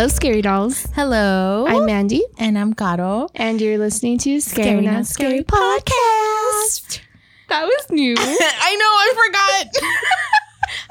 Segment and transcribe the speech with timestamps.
[0.00, 0.86] Hello, Scary Dolls.
[0.94, 1.66] Hello.
[1.68, 3.28] I'm Mandy, and I'm Caro.
[3.34, 7.00] and you're listening to Scary, Not Scary Podcast.
[7.50, 8.14] That was new.
[8.18, 9.84] I know, I forgot.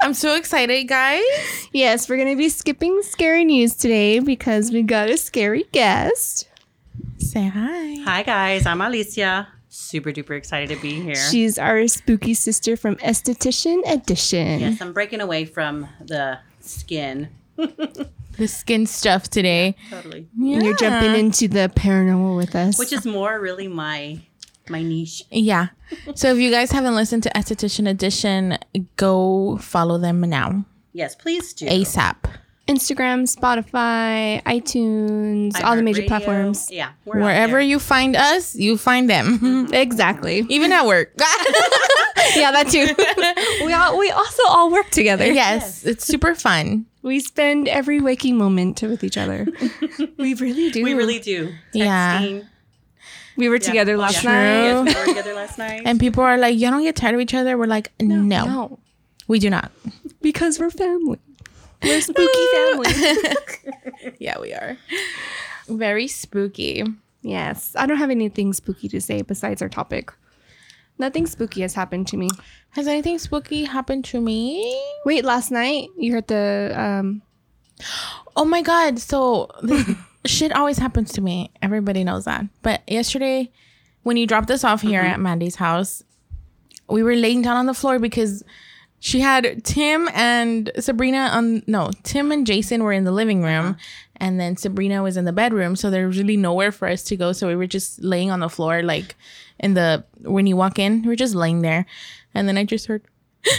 [0.00, 1.24] I'm so excited, guys.
[1.72, 6.48] yes, we're going to be skipping scary news today because we got a scary guest.
[7.18, 7.96] Say hi.
[8.04, 9.48] Hi guys, I'm Alicia.
[9.70, 11.16] Super duper excited to be here.
[11.16, 14.60] She's our spooky sister from Esthetician Edition.
[14.60, 17.30] yes, I'm breaking away from the skin.
[18.40, 19.76] The skin stuff today.
[19.90, 20.26] Totally.
[20.38, 22.78] And You're jumping into the paranormal with us.
[22.78, 24.18] Which is more really my
[24.70, 25.24] my niche.
[25.30, 25.68] Yeah.
[26.14, 28.56] So if you guys haven't listened to Esthetician Edition,
[28.96, 30.64] go follow them now.
[30.94, 31.66] Yes, please do.
[31.66, 32.16] ASAP.
[32.66, 36.06] Instagram, Spotify, iTunes, all the major iHeartRadio.
[36.08, 36.68] platforms.
[36.70, 36.92] Yeah.
[37.04, 39.38] Wherever you find us, you find them.
[39.38, 39.74] Mm-hmm.
[39.74, 40.46] Exactly.
[40.48, 41.12] Even at work.
[42.36, 42.86] yeah, that too.
[43.66, 45.26] we all we also all work together.
[45.26, 46.86] yes, it's super fun.
[47.02, 49.46] We spend every waking moment with each other.
[50.18, 50.82] we really do.
[50.84, 51.54] we really do.
[51.72, 52.40] Yeah.
[53.36, 53.60] We were Yeah.
[53.60, 54.30] together last True.
[54.30, 54.84] night.
[54.84, 55.82] Yes, we were together last night.
[55.86, 57.56] And people are like, you don't get tired of each other?
[57.56, 58.78] We're like, no, No,
[59.28, 59.70] we do not.
[60.20, 61.18] because we're family.
[61.82, 62.82] We're spooky ah.
[62.82, 64.12] family.
[64.18, 64.76] Yeah, we are.
[65.68, 66.84] Very spooky.
[67.22, 70.12] yes, I don't have anything spooky to say besides our topic.
[71.00, 72.28] Nothing spooky has happened to me.
[72.72, 74.78] Has anything spooky happened to me?
[75.06, 77.22] Wait, last night you heard the um
[78.36, 78.98] Oh my god!
[78.98, 79.88] So this
[80.26, 81.52] shit always happens to me.
[81.62, 82.44] Everybody knows that.
[82.60, 83.50] But yesterday,
[84.02, 86.02] when you dropped us off here at Mandy's house,
[86.86, 88.44] we were laying down on the floor because
[89.00, 91.62] she had Tim and Sabrina on.
[91.66, 93.78] No, Tim and Jason were in the living room, uh-huh.
[94.16, 95.74] and then Sabrina was in the bedroom.
[95.74, 97.32] So there was really nowhere for us to go.
[97.32, 99.16] So we were just laying on the floor, like
[99.58, 101.86] in the when you walk in, we we're just laying there,
[102.34, 103.02] and then I just heard.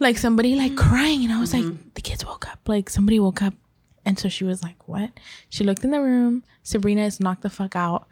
[0.00, 0.88] like somebody like mm-hmm.
[0.88, 1.90] crying and I was like mm-hmm.
[1.94, 3.54] the kids woke up like somebody woke up
[4.04, 5.10] and so she was like what
[5.50, 8.08] she looked in the room Sabrina is knocked the fuck out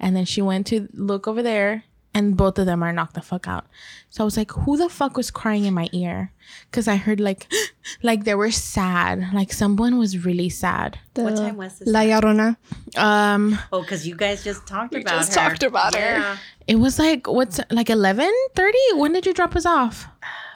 [0.00, 1.84] and then she went to look over there
[2.18, 3.66] and both of them are knocked the fuck out
[4.10, 6.32] so I was like who the fuck was crying in my ear
[6.70, 7.46] because I heard like
[8.02, 11.88] like they were sad like someone was really sad the What time was this?
[11.88, 12.56] La Llorona.
[12.96, 15.40] um oh, because you guys just talked about just her.
[15.48, 16.00] talked about her.
[16.18, 16.36] yeah,
[16.66, 20.06] it was like what's like 11 30 when did you drop us off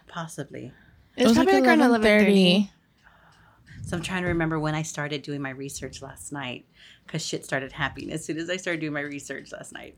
[0.09, 0.73] Possibly.
[1.17, 2.71] It was, probably like around eleven thirty.
[3.83, 6.67] So I'm trying to remember when I started doing my research last night.
[7.07, 9.97] Because shit started happening as soon as I started doing my research last night.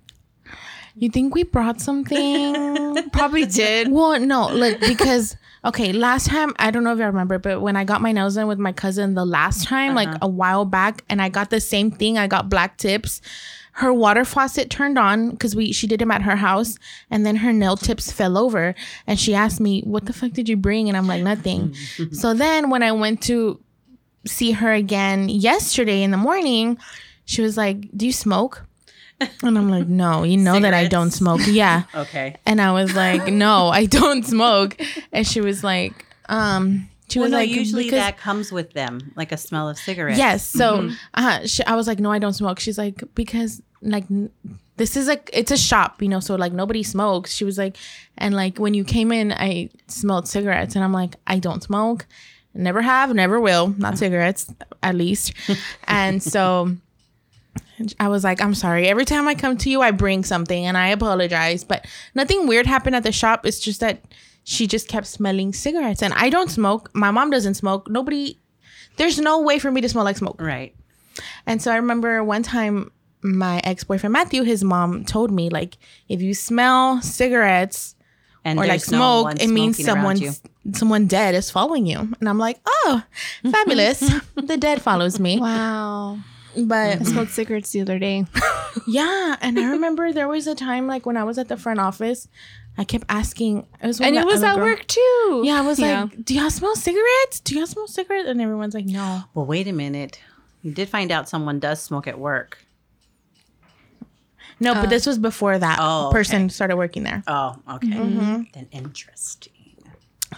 [0.96, 3.90] You think we brought something Probably did.
[3.90, 7.76] Well, no, look, because okay, last time I don't know if you remember, but when
[7.76, 10.18] I got my nails done with my cousin the last time, like uh-huh.
[10.22, 13.20] a while back, and I got the same thing, I got black tips.
[13.72, 16.76] Her water faucet turned on because we she did them at her house,
[17.10, 18.74] and then her nail tips fell over,
[19.06, 21.74] and she asked me, "What the fuck did you bring?" And I'm like, "Nothing."
[22.12, 23.60] so then when I went to
[24.26, 26.78] see her again yesterday in the morning,
[27.24, 28.64] she was like, "Do you smoke?"
[29.42, 31.84] And I'm like, "No, you know that I don't smoke." Yeah.
[31.94, 32.36] Okay.
[32.46, 34.76] And I was like, no, I don't smoke.
[35.12, 38.72] And she was like, um, she Well, was no, like, usually because- that comes with
[38.72, 40.18] them, like a smell of cigarettes.
[40.18, 40.46] Yes.
[40.48, 42.58] So uh, she, I was like, no, I don't smoke.
[42.60, 44.30] She's like, because like n-
[44.76, 47.32] this is like it's a shop, you know, so like nobody smokes.
[47.32, 47.76] She was like,
[48.18, 52.06] and like when you came in, I smelled cigarettes, and I'm like, I don't smoke,
[52.54, 54.52] never have, never will, not cigarettes,
[54.82, 55.32] at least.
[55.86, 56.76] and so.
[57.98, 58.86] I was like, I'm sorry.
[58.88, 61.64] Every time I come to you, I bring something and I apologize.
[61.64, 63.44] But nothing weird happened at the shop.
[63.44, 64.04] It's just that
[64.44, 66.02] she just kept smelling cigarettes.
[66.02, 66.90] And I don't smoke.
[66.94, 67.90] My mom doesn't smoke.
[67.90, 68.38] Nobody,
[68.96, 70.40] there's no way for me to smell like smoke.
[70.40, 70.74] Right.
[71.46, 72.90] And so I remember one time
[73.22, 77.94] my ex boyfriend Matthew, his mom told me, like, if you smell cigarettes
[78.44, 81.98] And or like there's no smoke, it means smoking someone someone dead is following you.
[82.20, 83.02] And I'm like, oh,
[83.50, 84.00] fabulous.
[84.34, 85.40] the dead follows me.
[85.40, 86.18] Wow.
[86.56, 88.26] But I smoked cigarettes the other day.
[88.86, 91.80] yeah, and I remember there was a time like when I was at the front
[91.80, 92.28] office,
[92.78, 93.66] I kept asking.
[93.82, 95.42] It was and it was at girl- work too.
[95.44, 96.02] Yeah, I was Yeah.
[96.04, 97.40] like, "Do y'all smell cigarettes?
[97.40, 100.20] Do y'all smell cigarettes?" And everyone's like, "No." Well, wait a minute.
[100.62, 102.58] You did find out someone does smoke at work.
[104.60, 107.22] No, but this was before that Oh, person started working there.
[107.26, 107.88] Oh, okay.
[107.88, 108.42] Mm-hmm.
[108.54, 109.52] Then interesting.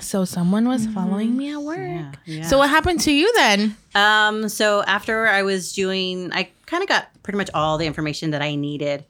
[0.00, 1.78] So someone was following me at work.
[1.78, 2.42] Yeah, yeah.
[2.46, 3.76] So what happened to you then?
[3.94, 8.30] Um, so after I was doing, I kind of got pretty much all the information
[8.30, 9.04] that I needed.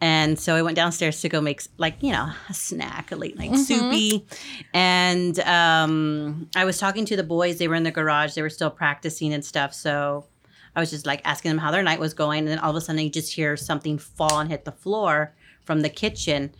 [0.00, 3.38] And so I went downstairs to go make like, you know, a snack, a late
[3.38, 4.26] night soupy.
[4.74, 7.58] And um, I was talking to the boys.
[7.58, 8.34] They were in the garage.
[8.34, 9.72] They were still practicing and stuff.
[9.72, 10.26] So
[10.74, 12.40] I was just like asking them how their night was going.
[12.40, 15.32] And then all of a sudden you just hear something fall and hit the floor
[15.66, 16.54] from the kitchen.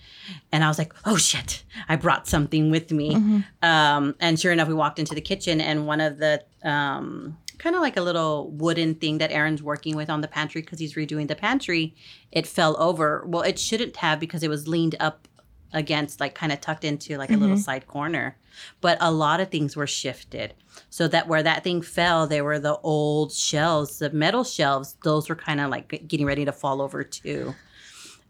[0.53, 3.15] And I was like, oh shit, I brought something with me.
[3.63, 7.75] Um, and sure enough, we walked into the kitchen and one of the um, kind
[7.77, 10.95] of like a little wooden thing that Aaron's working with on the pantry because he's
[10.95, 11.95] redoing the pantry.
[12.33, 13.25] It fell over.
[13.27, 15.29] Well, it shouldn't have because it was leaned up
[15.73, 18.37] against, like kind of tucked into like a little side corner.
[18.81, 20.55] But a lot of things were shifted.
[20.91, 24.97] So that where that thing fell, there were the old shelves, the metal shelves.
[25.05, 27.55] Those were kind of like getting ready to fall over too.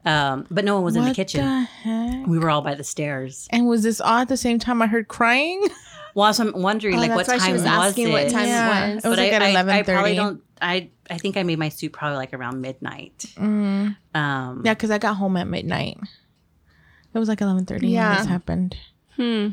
[0.07, 1.45] Um, but no one was in the What kitchen.
[1.45, 2.27] the heck?
[2.27, 3.49] we were all by the stairs.
[3.51, 5.63] And was this all at the same time I heard crying?
[6.15, 8.13] Well, so I'm wondering, Oh, like, that's what why she time was was asking it?
[8.13, 8.87] what time Yeah.
[8.87, 9.05] it was.
[9.05, 9.85] It was like at I, I, I 11:30.
[9.85, 10.43] probably don't.
[10.63, 13.27] I I think I made my soup probably like around midnight.
[13.37, 13.97] Mm.
[14.15, 15.99] Um, Yeah, because I got home at midnight.
[17.13, 17.89] It was like eleven thirty.
[17.89, 18.17] Yeah, Yeah.
[18.17, 18.79] this happened.
[19.17, 19.49] Hmm.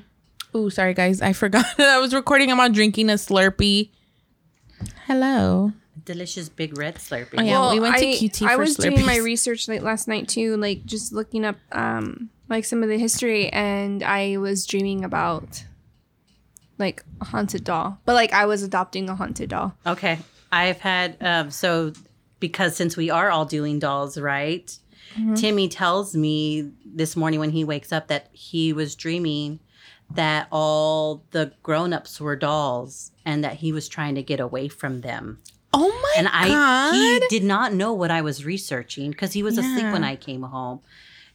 [0.56, 2.50] Ooh, sorry guys, I forgot that I was recording.
[2.50, 3.90] I'm out drinking a Slurpee.
[5.06, 5.74] Hello.
[6.06, 7.36] Delicious big red Slurpee.
[7.38, 7.72] Oh, yeah.
[7.72, 10.58] we went to I, QT I for was doing my research late last night too,
[10.58, 15.64] like just looking up um like some of the history, and I was dreaming about
[16.78, 19.74] like a haunted doll, but like I was adopting a haunted doll.
[19.86, 20.20] Okay,
[20.52, 21.94] I've had um, so
[22.40, 24.78] because since we are all doing dolls, right?
[25.16, 25.36] Mm-hmm.
[25.36, 29.60] Timmy tells me this morning when he wakes up that he was dreaming
[30.12, 35.02] that all the grown-ups were dolls and that he was trying to get away from
[35.02, 35.40] them.
[35.74, 36.94] Oh my and I god.
[36.94, 40.44] he did not know what I was researching because he was asleep when I came
[40.44, 40.82] home.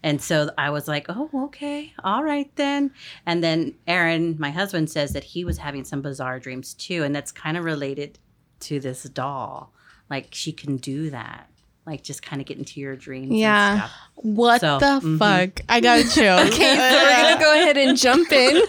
[0.03, 1.93] And so I was like, "Oh, okay.
[2.05, 2.93] All right then."
[3.27, 7.15] And then Aaron, my husband says that he was having some bizarre dreams too, and
[7.15, 8.19] that's kind of related
[8.61, 9.73] to this doll.
[10.09, 11.51] Like she can do that.
[11.89, 13.71] Like just kind of get into your dreams Yeah.
[13.73, 13.93] and stuff.
[14.17, 15.19] what So, the mhm.
[15.19, 15.61] fuck?
[15.69, 16.49] I got chills.
[16.53, 18.63] Okay, so we're gonna go ahead and jump in.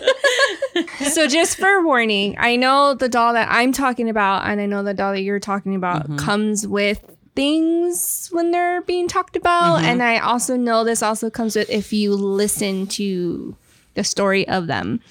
[1.12, 4.84] so just for warning, I know the doll that I'm talking about, and I know
[4.84, 6.18] the doll that you're talking about Mhm.
[6.18, 7.04] comes with
[7.36, 9.84] things when they're being talked about, Mhm.
[9.84, 13.56] and I also know this also comes with if you listen to
[13.96, 15.02] the story of them.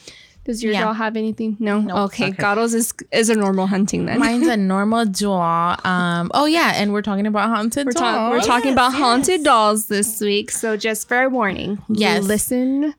[0.48, 0.84] Does your Yeah.
[0.84, 1.58] doll have anything?
[1.60, 1.80] No.
[1.82, 1.96] Nope.
[2.08, 2.36] Okay, Okay.
[2.40, 4.18] Gatos is is a normal hunting then.
[4.18, 5.76] Mine's a normal doll.
[5.84, 6.30] Um.
[6.32, 8.02] Oh yeah, and we're talking about haunted we're, dolls.
[8.02, 11.82] talk- we're talking about haunted dolls this week, so just fair warning.
[11.90, 12.24] Yes.
[12.24, 12.94] listen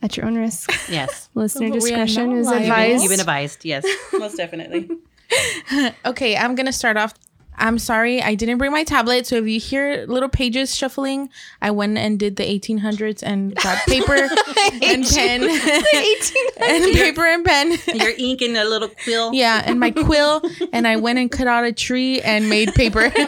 [0.00, 0.70] at your own risk.
[0.88, 1.28] Yes.
[1.34, 2.60] Listener discretion not is liable.
[2.62, 3.02] You've advised.
[3.02, 3.64] you've been advised.
[3.64, 3.84] Yes.
[4.12, 4.88] Most definitely.
[6.06, 7.14] Okay, I'm gonna start off.
[7.56, 9.26] I'm sorry, I didn't bring my tablet.
[9.26, 11.28] So if you hear little pages shuffling,
[11.60, 14.14] I went and did the 1800s and got paper
[14.82, 15.42] and pen
[16.62, 17.76] and paper and pen.
[17.94, 19.34] You're inking a little quill.
[19.34, 20.40] Yeah, and my quill,
[20.72, 23.12] and I went and cut out a tree and made paper.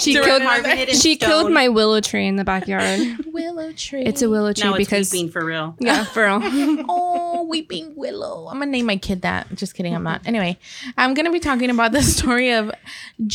[0.00, 0.78] She To killed write on Carving there.
[0.82, 3.00] it in She killed my willow tree in the backyard.
[3.26, 4.02] willow tree.
[4.02, 5.76] It's a willow tree Now it's because weeping for real.
[5.78, 6.40] yeah, for real.
[6.88, 8.48] oh, weeping willow.
[8.48, 9.54] I'm gonna name my kid that.
[9.54, 10.22] Just kidding, I'm not.
[10.26, 10.58] Anyway,
[10.96, 12.72] I'm gonna be talking about the story of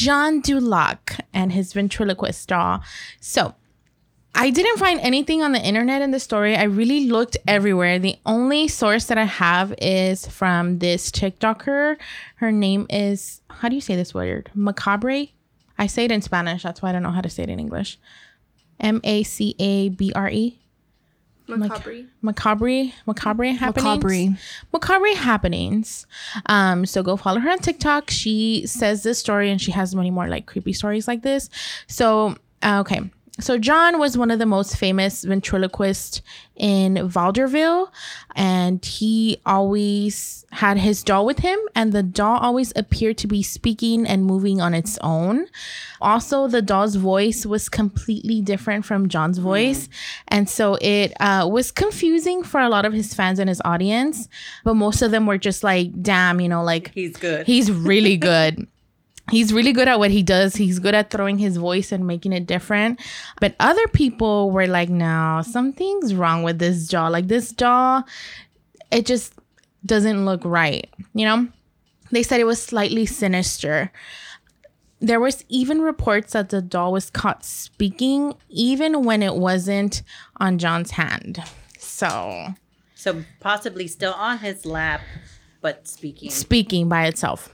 [0.03, 2.81] John Dulac and his ventriloquist doll.
[3.19, 3.55] So.
[4.35, 6.55] I didn't find anything on the internet in the story.
[6.55, 7.99] I really looked everywhere.
[7.99, 11.97] The only source that I have is from this TikToker.
[12.37, 14.49] Her name is how do you say this word?
[14.55, 15.27] Macabre.
[15.77, 16.63] I say it in Spanish.
[16.63, 17.99] That's why I don't know how to say it in English.
[18.79, 20.59] M A C A B R E.
[21.47, 22.05] Macabre.
[22.21, 22.93] Macabre.
[23.05, 24.03] Macabre happenings.
[24.03, 24.37] Macabre.
[24.71, 26.05] Macabre happenings.
[26.47, 28.09] Um, so go follow her on TikTok.
[28.09, 31.49] She says this story and she has many more like creepy stories like this.
[31.87, 33.01] So, uh, okay.
[33.39, 36.21] So John was one of the most famous ventriloquists
[36.55, 37.91] in vaudeville
[38.35, 43.41] and he always had his doll with him and the doll always appeared to be
[43.41, 45.47] speaking and moving on its own.
[45.99, 49.89] Also, the doll's voice was completely different from John's voice.
[50.27, 54.27] And so it uh, was confusing for a lot of his fans and his audience.
[54.63, 57.47] But most of them were just like, damn, you know, like He's good.
[57.47, 58.67] he's really good.
[59.31, 60.55] He's really good at what he does.
[60.55, 62.99] He's good at throwing his voice and making it different.
[63.39, 67.07] But other people were like, no, something's wrong with this jaw.
[67.07, 68.03] Like this jaw,
[68.91, 69.33] it just
[69.85, 70.89] doesn't look right.
[71.13, 71.47] You know?
[72.11, 73.91] They said it was slightly sinister.
[74.99, 80.03] There was even reports that the doll was caught speaking even when it wasn't
[80.37, 81.41] on John's hand.
[81.77, 82.53] So
[82.95, 85.01] so possibly still on his lap,
[85.59, 86.29] but speaking.
[86.29, 87.53] speaking by itself.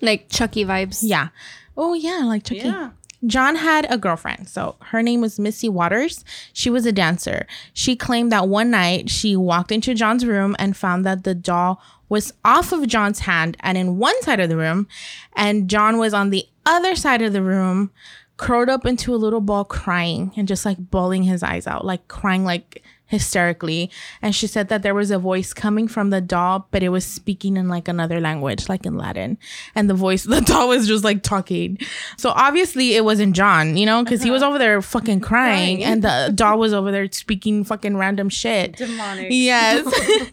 [0.00, 1.00] Like Chucky vibes.
[1.02, 1.28] Yeah.
[1.76, 2.60] Oh yeah, like Chucky.
[2.60, 2.90] Yeah.
[3.26, 4.48] John had a girlfriend.
[4.48, 6.24] So her name was Missy Waters.
[6.52, 7.46] She was a dancer.
[7.72, 11.82] She claimed that one night she walked into John's room and found that the doll
[12.08, 14.88] was off of John's hand and in one side of the room,
[15.34, 17.90] and John was on the other side of the room,
[18.36, 22.06] curled up into a little ball crying and just like bawling his eyes out, like
[22.08, 23.90] crying like hysterically.
[24.22, 27.04] And she said that there was a voice coming from the doll, but it was
[27.04, 29.38] speaking in like another language, like in Latin.
[29.74, 31.78] And the voice, the doll was just like talking.
[32.16, 34.50] So obviously it wasn't John, you know, because he was uh-huh.
[34.50, 38.76] over there fucking crying, and the doll was over there speaking fucking random shit.
[38.76, 39.28] Demonic.
[39.30, 39.86] Yes.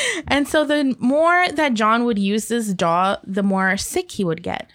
[0.26, 4.42] And so the more that John would use this doll, the more sick he would
[4.42, 4.70] get.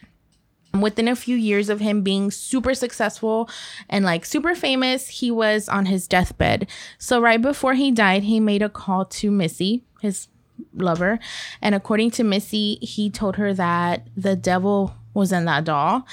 [0.82, 3.50] Within a few years of him being super successful
[3.90, 6.68] and like super famous, he was on his deathbed.
[6.98, 10.28] So, right before he died, he made a call to Missy, his
[10.74, 11.20] lover.
[11.62, 16.06] And according to Missy, he told her that the devil was in that doll.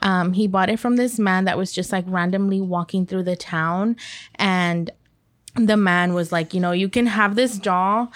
[0.00, 3.36] Um, he bought it from this man that was just like randomly walking through the
[3.36, 3.96] town.
[4.36, 4.90] And
[5.54, 8.10] the man was like, you know, you can have this doll,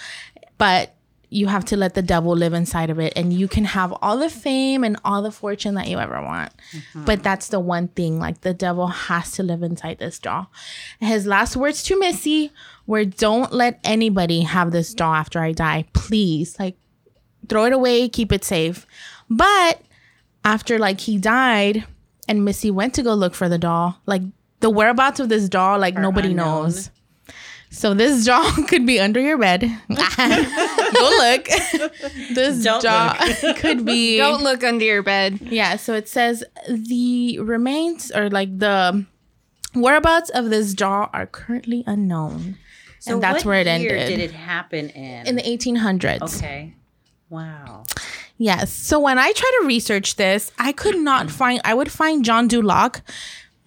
[0.58, 0.95] but
[1.28, 4.18] you have to let the devil live inside of it and you can have all
[4.18, 6.52] the fame and all the fortune that you ever want.
[6.72, 7.04] Mm-hmm.
[7.04, 10.50] But that's the one thing like the devil has to live inside this doll.
[11.00, 12.52] His last words to missy
[12.86, 15.84] were don't let anybody have this doll after i die.
[15.92, 16.76] Please like
[17.48, 18.86] throw it away keep it safe.
[19.28, 19.82] But
[20.44, 21.84] after like he died
[22.28, 24.22] and missy went to go look for the doll like
[24.60, 26.62] the whereabouts of this doll like nobody unknown.
[26.64, 26.90] knows
[27.70, 29.60] so this jaw could be under your bed.
[29.88, 31.44] Go look.
[32.34, 33.14] This Don't doll
[33.56, 35.40] could be Don't look under your bed.
[35.42, 35.76] yeah.
[35.76, 39.04] So it says the remains or like the
[39.74, 42.56] whereabouts of this jaw are currently unknown,
[43.00, 45.26] So and that's where it year ended Did it happen in?
[45.26, 46.36] in the 1800s.
[46.38, 46.72] okay.
[47.28, 47.84] Wow.
[48.38, 48.72] Yes.
[48.72, 51.60] So when I try to research this, I could not find.
[51.64, 53.00] I would find John Duloc,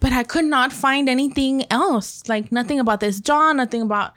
[0.00, 2.28] but I could not find anything else.
[2.28, 3.58] Like nothing about this John.
[3.58, 4.12] Nothing about.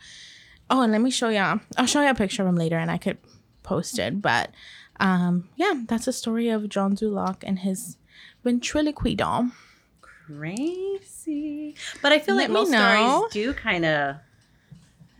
[0.70, 1.60] Oh, and let me show you.
[1.78, 3.18] I'll show you a picture of him later, and I could
[3.64, 4.22] post it.
[4.22, 4.52] But
[5.00, 7.98] um, yeah, that's a story of John Duloc and his
[8.44, 9.52] ventriloquy doll.
[10.02, 11.76] Crazy.
[12.02, 13.28] But I feel Let like most know.
[13.30, 14.16] stories do kind of.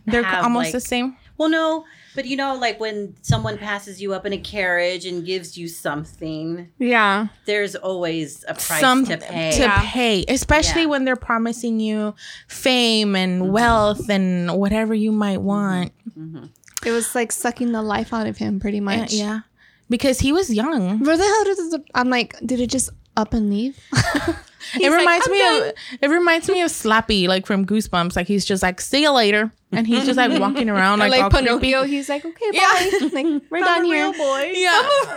[0.06, 1.16] They're almost like- the same.
[1.38, 5.24] Well, no, but you know, like when someone passes you up in a carriage and
[5.24, 7.28] gives you something, Yeah.
[7.46, 9.52] there's always a price Some to pay.
[9.52, 9.80] to Yeah.
[9.90, 10.88] pay, especially Yeah.
[10.88, 12.14] when they're promising you
[12.48, 15.92] fame and wealth and whatever you might want.
[16.18, 16.44] Mm-hmm.
[16.86, 19.12] It was like sucking the life out of him pretty Yeah, much.
[19.12, 19.40] yeah.
[19.90, 20.98] Because he was young.
[21.00, 23.78] Where the hell did the, I'm like, did it just up and leave?
[24.80, 28.16] it reminds "I'm me done." of it reminds me of Slappy, like from Goosebumps.
[28.16, 29.52] Like he's just like, see you later.
[29.76, 31.96] And he's just like walking around like, like all Pinocchio, creepy.
[31.96, 32.60] he's like, okay, Yeah.
[32.62, 33.08] bye.
[33.12, 34.12] Like, we're done here.
[34.12, 34.52] boy.
[34.54, 34.82] Yeah.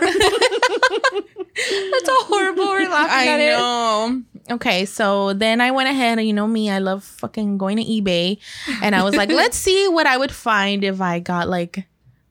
[0.70, 2.66] That's a horrible.
[2.66, 3.56] We're laughing I at it.
[3.58, 4.22] know.
[4.50, 7.84] Okay, so then I went ahead and you know me, I love fucking going to
[7.84, 8.38] eBay.
[8.82, 11.86] And I was like, let's see what I would find if I got like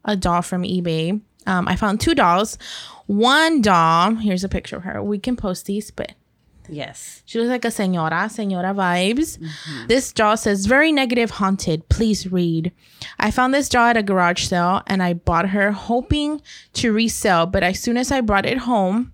[0.06, 1.22] a doll from eBay.
[1.46, 2.58] Um, I found two dolls.
[3.06, 5.04] One doll, here's a picture of her.
[5.04, 6.14] We can post these, but
[6.70, 7.24] Yes.
[7.26, 9.38] She looks like a senora, senora vibes.
[9.38, 9.88] Mm-hmm.
[9.88, 11.88] This doll says, very negative, haunted.
[11.90, 12.72] Please read.
[13.20, 16.42] I found this doll at a garage sale and I bought her hoping
[16.74, 19.14] to resell, but as soon as I brought it home,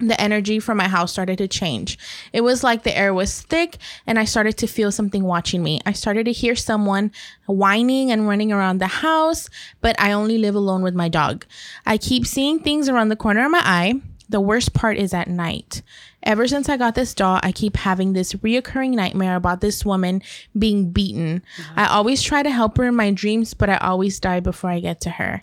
[0.00, 1.98] the energy from my house started to change.
[2.32, 5.80] It was like the air was thick and I started to feel something watching me.
[5.84, 7.12] I started to hear someone
[7.46, 9.48] whining and running around the house,
[9.80, 11.44] but I only live alone with my dog.
[11.84, 14.00] I keep seeing things around the corner of my eye.
[14.30, 15.82] The worst part is at night.
[16.22, 20.22] Ever since I got this doll, I keep having this reoccurring nightmare about this woman
[20.56, 21.42] being beaten.
[21.58, 21.72] Uh-huh.
[21.76, 24.80] I always try to help her in my dreams, but I always die before I
[24.80, 25.42] get to her.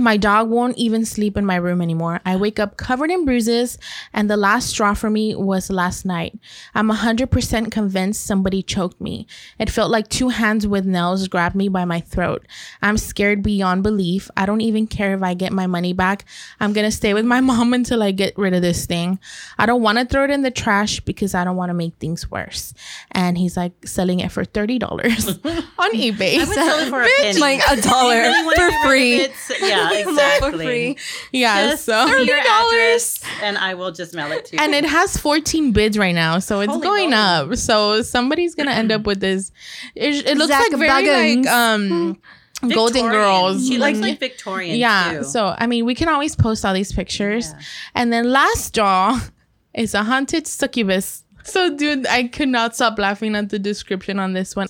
[0.00, 2.20] My dog won't even sleep in my room anymore.
[2.24, 3.76] I wake up covered in bruises,
[4.14, 6.38] and the last straw for me was last night.
[6.74, 9.26] I'm 100% convinced somebody choked me.
[9.58, 12.46] It felt like two hands with nails grabbed me by my throat.
[12.80, 14.30] I'm scared beyond belief.
[14.38, 16.24] I don't even care if I get my money back.
[16.60, 19.18] I'm gonna stay with my mom until I get rid of this thing.
[19.58, 22.72] I don't wanna throw it in the trash because I don't wanna make things worse.
[23.12, 24.82] And he's like selling it for $30
[25.78, 26.36] on eBay.
[26.40, 27.38] I would sell it for a penny.
[27.38, 29.14] Like a dollar for get rid of free.
[29.20, 29.32] it?
[29.60, 30.50] Yeah, exactly.
[30.50, 30.96] For free.
[31.32, 32.06] yeah, Just so.
[32.06, 32.40] your $30.
[32.40, 34.62] address, and I will just mail it to you.
[34.62, 37.52] and it has 14 bids right now so it's Holy going moly.
[37.52, 39.52] up so somebody's gonna end up with this
[39.94, 41.44] it, it looks Zak like very Bagans.
[41.44, 42.20] like um
[42.74, 44.76] golden girls She like, looks like Victorian.
[44.76, 45.24] yeah too.
[45.24, 47.60] so i mean we can always post all these pictures Yeah.
[47.94, 49.18] and then last doll
[49.74, 54.32] is a haunted succubus so dude i could not stop laughing at the description on
[54.34, 54.68] this one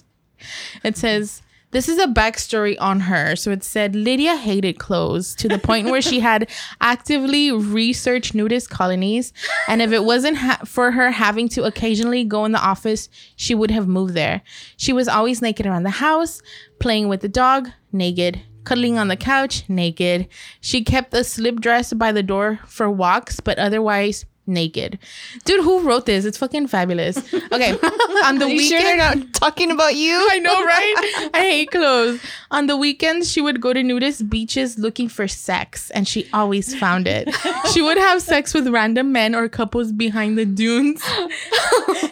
[0.85, 3.37] it says this is a backstory on her.
[3.37, 6.51] So it said Lydia hated clothes to the point where she had
[6.81, 9.33] actively researched nudist colonies.
[9.69, 13.55] And if it wasn't ha- for her having to occasionally go in the office, she
[13.55, 14.43] would have moved there.
[14.77, 16.43] She was always naked around the house,
[16.81, 20.29] playing with the dog, naked, cuddling on the couch, naked.
[20.61, 24.99] She kept a slip dress by the door for walks, but otherwise, naked.
[25.45, 26.25] Dude, who wrote this?
[26.27, 27.17] It's fucking fabulous.
[27.51, 27.73] Okay.
[28.25, 28.69] On the Are you weekend.
[28.69, 30.29] sure they're not talking about you?
[30.31, 31.31] I know, right?
[31.33, 32.21] I hate clothes.
[32.51, 36.75] On the weekends, she would go to nudist beaches looking for sex, and she always
[36.79, 37.29] found it.
[37.73, 41.01] She would have sex with random men or couples behind the dunes,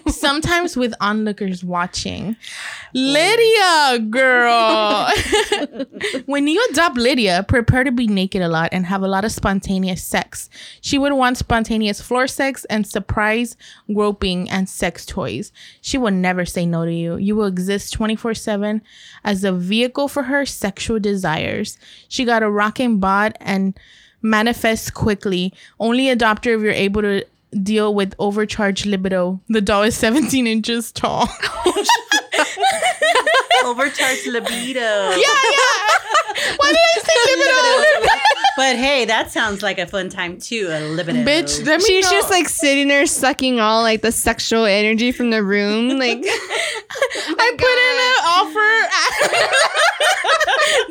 [0.07, 2.37] sometimes with onlookers watching.
[2.39, 5.11] Oh Lydia, girl.
[6.27, 9.33] when you adopt Lydia, prepare to be naked a lot and have a lot of
[9.33, 10.49] spontaneous sex.
[10.81, 13.57] She would want spontaneous floor sex and surprise
[13.93, 15.51] groping and sex toys.
[15.81, 17.17] She will never say no to you.
[17.17, 18.83] You will exist 24 7
[19.25, 21.77] as a vehicle for her sexual desires.
[22.09, 23.79] She got a rocking bod and
[24.23, 25.53] manifests quickly.
[25.81, 27.25] Only adopt her if you're able to
[27.63, 29.41] deal with overcharged libido.
[29.49, 31.29] The doll is 17 inches tall.
[33.65, 34.81] Overcharged libido.
[34.81, 35.35] yeah, yeah.
[36.57, 38.09] Why did I say libido?
[38.59, 40.67] But hey, that sounds like a fun time too.
[40.69, 41.21] A libido.
[41.21, 42.11] Bitch, let me She's know.
[42.11, 45.97] just like sitting there sucking all like the sexual energy from the room.
[46.09, 48.75] Like I put in an offer.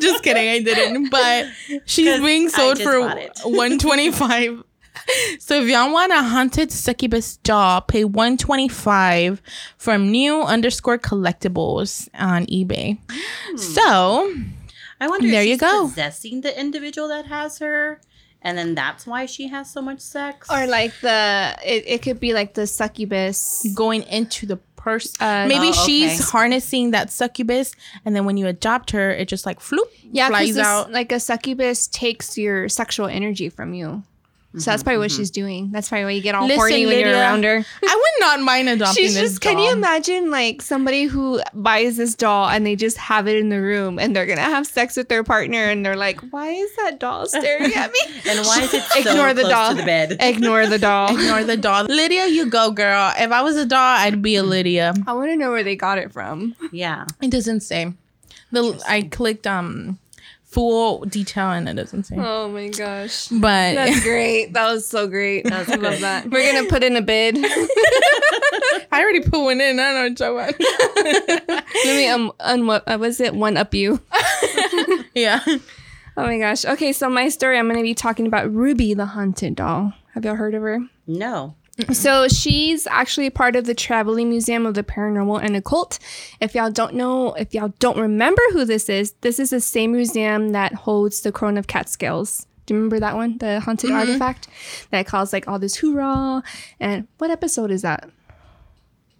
[0.00, 1.10] just kidding, I didn't.
[1.10, 1.48] But
[1.84, 4.64] she's being sold for 125
[5.40, 9.42] So if y'all want a haunted succubus doll, pay 125
[9.76, 12.96] from new underscore collectibles on eBay.
[13.10, 13.56] Hmm.
[13.58, 14.32] So
[15.00, 15.88] I wonder There if you she's go.
[15.88, 18.00] possessing the individual that has her,
[18.42, 20.48] and then that's why she has so much sex.
[20.50, 23.66] or like the it, it could be like the succubus.
[23.74, 27.72] going into the person, Uh, maybe Oh, she's harnessing that succubus,
[28.04, 30.92] and then when you adopt her, it just like floop Yeah, flies because out.
[30.92, 34.02] like a succubus takes your sexual energy from you.
[34.56, 35.70] So that's probably what she's doing.
[35.72, 37.64] That's probably why you get all Listen, horny when you're around her.
[37.86, 39.40] I would not mind adopting She's this just.
[39.42, 43.50] Can you imagine like somebody who buys this doll and they just have it in
[43.50, 46.74] the room and they're gonna have sex with their partner and they're like, "Why is
[46.76, 49.70] that doll staring at me?" and why is it so Ignore the close doll.
[49.72, 50.16] to the bed?
[50.18, 51.10] Ignore the doll.
[51.14, 51.84] Ignore the doll.
[51.84, 53.12] Lydia, you go, girl.
[53.18, 54.94] If I was a doll, I'd be a Lydia.
[55.06, 56.56] I want to know where they got it from.
[56.72, 57.04] Yeah.
[57.20, 57.92] It doesn't say.
[58.50, 59.98] The I clicked um
[60.48, 62.16] full detail and it doesn't say.
[62.18, 63.28] Oh my gosh.
[63.28, 64.54] But That's great.
[64.54, 65.44] That was so great.
[65.44, 66.30] That I love that.
[66.30, 67.36] We're gonna put in a bid.
[68.90, 69.78] I already put one in.
[69.78, 71.64] I don't know what you're talking about.
[71.84, 74.00] Let me um un what uh, was it one up you.
[75.14, 75.40] yeah.
[76.16, 76.64] Oh my gosh.
[76.64, 79.92] Okay, so my story I'm gonna be talking about Ruby the haunted doll.
[80.14, 80.80] Have y'all heard of her?
[81.06, 81.54] No.
[81.92, 85.98] So she's actually part of the Traveling Museum of the Paranormal and Occult.
[86.40, 89.92] If y'all don't know, if y'all don't remember who this is, this is the same
[89.92, 92.46] museum that holds the Crown of Catskills.
[92.66, 93.38] Do you remember that one?
[93.38, 93.98] The haunted mm-hmm.
[93.98, 94.48] artifact
[94.90, 96.42] that caused like all this hoorah.
[96.80, 98.10] And what episode is that?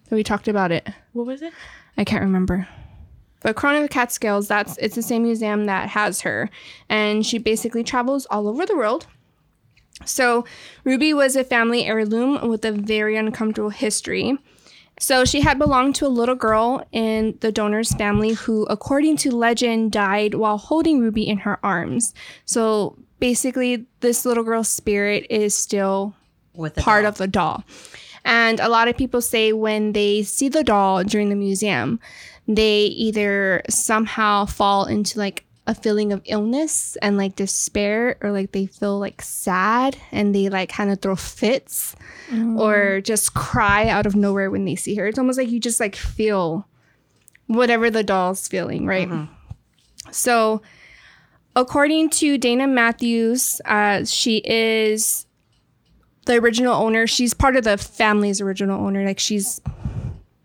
[0.09, 0.87] That we talked about it.
[1.13, 1.53] What was it?
[1.97, 2.67] I can't remember.
[3.41, 6.49] But Crown of Catskills, that's it's the same museum that has her.
[6.89, 9.07] And she basically travels all over the world.
[10.05, 10.45] So
[10.83, 14.37] Ruby was a family heirloom with a very uncomfortable history.
[14.99, 19.31] So she had belonged to a little girl in the donor's family who, according to
[19.31, 22.13] legend, died while holding Ruby in her arms.
[22.43, 26.15] So basically, this little girl's spirit is still
[26.75, 27.05] part doll.
[27.05, 27.63] of the doll.
[28.25, 32.01] And a lot of people say when they see the doll during the museum,
[32.47, 38.51] they either somehow fall into like a feeling of illness and like despair, or like
[38.53, 41.95] they feel like sad and they like kind of throw fits
[42.57, 45.07] or just cry out of nowhere when they see her.
[45.07, 46.67] It's almost like you just like feel
[47.47, 49.07] whatever the doll's feeling, right?
[50.11, 50.61] So,
[51.55, 55.25] according to Dana Matthews, uh, she is
[56.25, 57.05] the original owner.
[57.07, 59.03] She's part of the family's original owner.
[59.05, 59.61] Like she's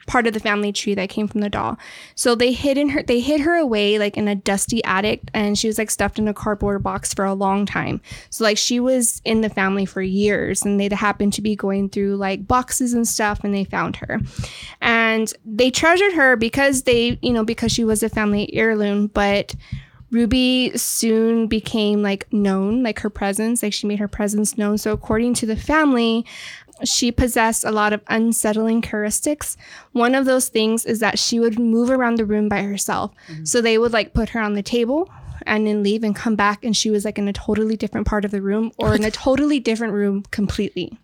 [0.07, 1.79] part of the family tree that came from the doll.
[2.14, 5.59] So they hid in her they hid her away like in a dusty attic and
[5.59, 8.01] she was like stuffed in a cardboard box for a long time.
[8.31, 11.88] So like she was in the family for years and they'd happened to be going
[11.88, 14.21] through like boxes and stuff and they found her.
[14.81, 19.55] And they treasured her because they, you know, because she was a family heirloom, but
[20.14, 24.79] Ruby soon became like known, like her presence, like she made her presence known.
[24.79, 26.25] So, according to the family,
[26.82, 29.56] she possessed a lot of unsettling characteristics.
[29.92, 33.12] One of those things is that she would move around the room by herself.
[33.28, 33.44] Mm-hmm.
[33.44, 35.10] So, they would like put her on the table
[35.46, 38.24] and then leave and come back, and she was like in a totally different part
[38.24, 40.98] of the room or in a totally different room completely.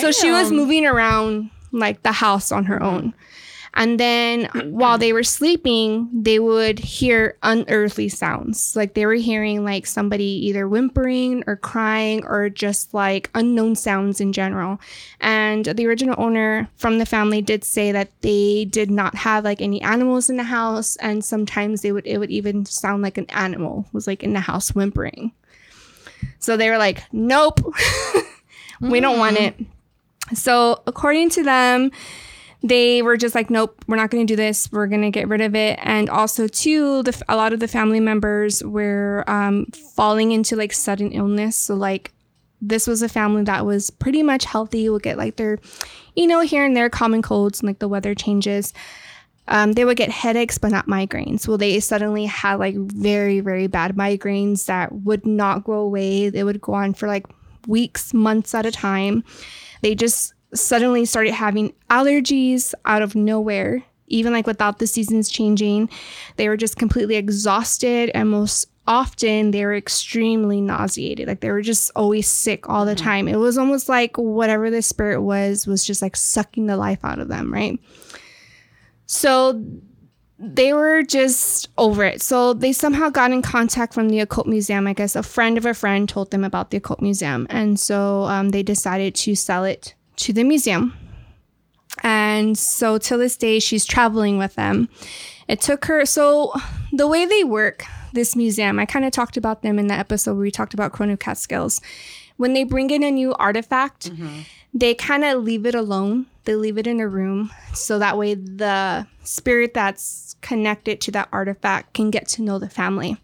[0.00, 3.14] So she was moving around like the house on her own.
[3.74, 8.74] And then while they were sleeping, they would hear unearthly sounds.
[8.74, 14.20] Like they were hearing like somebody either whimpering or crying or just like unknown sounds
[14.20, 14.80] in general.
[15.20, 19.60] And the original owner from the family did say that they did not have like
[19.60, 23.28] any animals in the house and sometimes they would it would even sound like an
[23.30, 25.32] animal was like in the house whimpering.
[26.38, 27.60] So they were like, "Nope.
[28.80, 29.48] we don't want mm.
[29.48, 29.66] it."
[30.36, 31.90] So, according to them,
[32.62, 34.70] they were just like, nope, we're not going to do this.
[34.72, 35.78] We're going to get rid of it.
[35.82, 40.72] And also, too, the, a lot of the family members were um, falling into like
[40.72, 41.56] sudden illness.
[41.56, 42.12] So, like,
[42.60, 45.58] this was a family that was pretty much healthy, would get like their,
[46.16, 48.74] you know, here and there common colds and like the weather changes.
[49.46, 51.46] Um, they would get headaches, but not migraines.
[51.46, 56.28] Well, they suddenly had like very, very bad migraines that would not go away.
[56.28, 57.26] They would go on for like
[57.66, 59.24] weeks, months at a time.
[59.80, 65.88] They just suddenly started having allergies out of nowhere, even like without the seasons changing.
[66.36, 71.28] They were just completely exhausted, and most often they were extremely nauseated.
[71.28, 73.28] Like they were just always sick all the time.
[73.28, 77.18] It was almost like whatever the spirit was, was just like sucking the life out
[77.18, 77.78] of them, right?
[79.04, 79.62] So
[80.38, 82.22] they were just over it.
[82.22, 84.86] So they somehow got in contact from the occult museum.
[84.86, 87.46] I guess a friend of a friend told them about the occult museum.
[87.50, 90.96] And so um, they decided to sell it to the museum.
[92.02, 94.88] And so till this day, she's traveling with them.
[95.48, 96.52] It took her, so
[96.92, 100.34] the way they work, this museum, I kind of talked about them in the episode
[100.34, 101.80] where we talked about Crown of Catskills.
[102.36, 104.40] When they bring in a new artifact, mm-hmm.
[104.72, 106.26] they kind of leave it alone.
[106.44, 111.28] They leave it in a room so that way the spirit that's connected to that
[111.32, 113.16] artifact can get to know the family.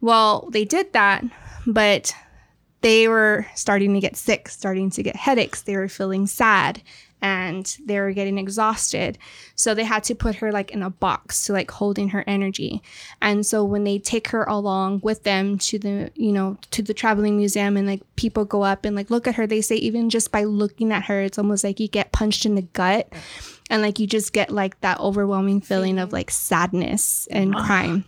[0.00, 1.24] Well, they did that,
[1.66, 2.12] but
[2.80, 5.62] they were starting to get sick, starting to get headaches.
[5.62, 6.82] They were feeling sad
[7.22, 9.18] and they were getting exhausted.
[9.54, 12.82] So they had to put her like in a box to like holding her energy.
[13.20, 16.94] And so when they take her along with them to the, you know, to the
[16.94, 20.08] traveling museum and like people go up and like look at her, they say even
[20.08, 23.12] just by looking at her, it's almost like you get punched in the gut
[23.68, 28.04] and like you just get like that overwhelming feeling of like sadness and crime.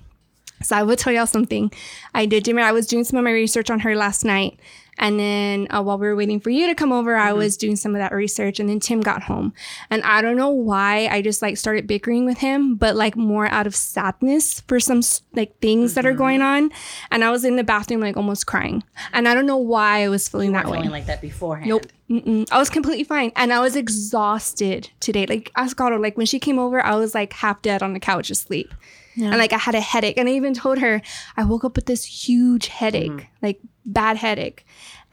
[0.63, 1.73] So I will tell y'all something.
[2.15, 2.59] I did do.
[2.59, 4.59] I was doing some of my research on her last night,
[4.99, 7.77] and then uh, while we were waiting for you to come over, I was doing
[7.77, 8.61] some of that research.
[8.61, 9.55] And then Tim got home,
[9.91, 13.47] and I don't know why I just like started bickering with him, but like more
[13.47, 15.01] out of sadness for some
[15.33, 16.71] like things that are going on.
[17.11, 20.09] And I was in the bathroom like almost crying, and I don't know why I
[20.09, 20.77] was feeling that way.
[20.79, 21.69] feeling like that beforehand.
[21.69, 21.87] Nope.
[22.11, 22.47] Mm-mm.
[22.53, 23.33] I was completely fine.
[23.37, 25.25] And I was exhausted today.
[25.25, 28.29] Like, Ascaro, like when she came over, I was like half dead on the couch
[28.29, 28.75] asleep.
[29.17, 30.17] And like I had a headache.
[30.19, 31.03] And I even told her
[31.37, 33.27] I woke up with this huge headache, mm-hmm.
[33.43, 34.65] like bad headache.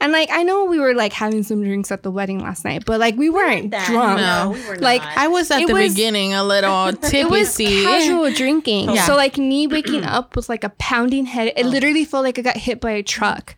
[0.02, 2.84] And like I know we were like having some drinks at the wedding last night,
[2.86, 4.18] but like we weren't That- drunk.
[4.18, 5.18] No, we were Like, not.
[5.18, 7.18] I was at It the was- beginning a little tipsy.
[7.18, 8.90] It was casual drinking.
[8.94, 9.04] Yeah.
[9.04, 11.52] So like me waking up was like a pounding head.
[11.56, 11.68] It oh.
[11.68, 13.56] literally felt like I got hit by a truck.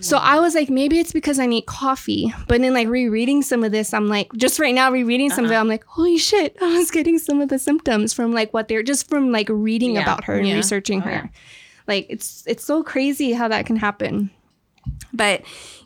[0.00, 2.32] So I was like, maybe it's because I need coffee.
[2.48, 5.50] But then like rereading some of this, I'm like, just right now rereading some of
[5.50, 5.60] it, uh-huh.
[5.60, 8.82] I'm like, holy shit, I was getting some of the symptoms from like what they're
[8.82, 10.02] just from like reading Yeah.
[10.02, 10.54] about her and Yeah.
[10.56, 11.10] researching Oh, her.
[11.10, 11.26] yeah.
[11.86, 14.30] Like it's it's so crazy how that can happen.
[15.12, 15.42] But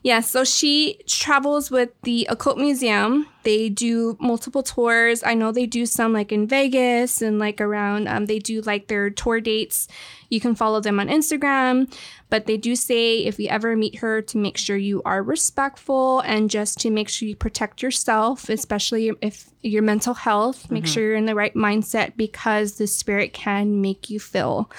[0.06, 3.26] yeah, so she travels with the Occult Museum.
[3.42, 5.24] They do multiple tours.
[5.24, 8.86] I know they do some like in Vegas and like around, um, they do like
[8.86, 9.88] their tour dates.
[10.30, 11.92] You can follow them on Instagram.
[12.30, 16.20] But they do say if you ever meet her, to make sure you are respectful
[16.20, 20.70] and just to make sure you protect yourself, especially if your mental health.
[20.70, 24.70] Make sure you're in the right mindset because the spirit can make you feel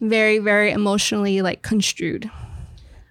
[0.00, 2.28] very, very emotionally like construed.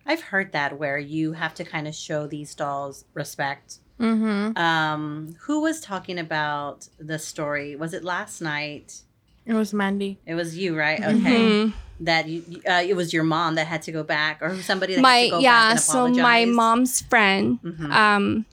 [0.05, 3.79] I've heard that where you have to kind of show these dolls respect.
[3.99, 4.57] Mm-hmm.
[4.57, 7.75] Um, who was talking about the story?
[7.75, 9.01] Was it last night?
[9.45, 10.19] It was Mandy.
[10.25, 10.99] It was you, right?
[10.99, 11.13] Okay.
[11.13, 11.73] Mhm.
[11.99, 14.99] That you, uh, it was your mom that had to go back, or somebody that
[14.99, 17.91] had my to go yeah back and so my mom's friend Mhm.
[17.91, 18.45] um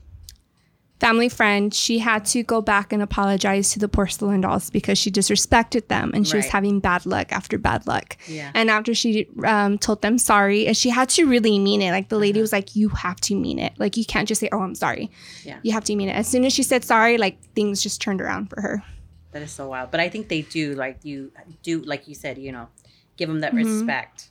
[0.99, 5.09] family friend she had to go back and apologize to the porcelain dolls because she
[5.09, 8.51] disrespected them and she was having bad luck after bad luck Yeah.
[8.53, 12.09] and after she um, told them sorry and she had to really mean it like
[12.09, 14.59] the lady was like you have to mean it like you can't just say oh
[14.59, 15.09] i'm sorry
[15.45, 15.59] Yeah.
[15.63, 18.19] you have to mean it as soon as she said sorry like things just turned
[18.21, 18.83] around for her
[19.31, 19.91] That is so wild.
[19.91, 21.31] But I think they do like you
[21.61, 22.67] do like you said, you know,
[23.15, 23.63] give them that Mhm.
[23.63, 24.28] respect.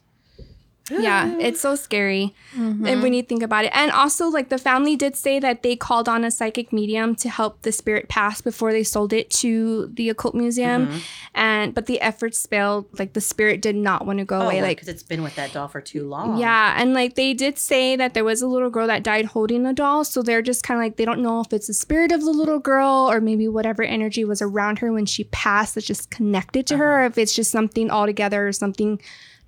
[0.91, 2.87] Yeah it's so scary Mm-hmm.
[2.87, 5.77] and when you think about it and also like the family did say that they
[5.77, 9.87] called on a psychic medium to help the spirit pass before they sold it to
[9.95, 11.01] the occult museum Mhm.
[11.35, 14.63] and but the efforts failed like the spirit did not want to go Oh, away
[14.63, 16.39] like because it's been with that doll for too long.
[16.39, 19.67] yeah and like they did say that there was a little girl that died holding
[19.67, 22.11] a doll so they're just kind of like they don't know if it's the spirit
[22.13, 25.87] of the little girl or maybe whatever energy was around her when she passed that's
[25.87, 28.99] just connected to her or if it's just something altogether or something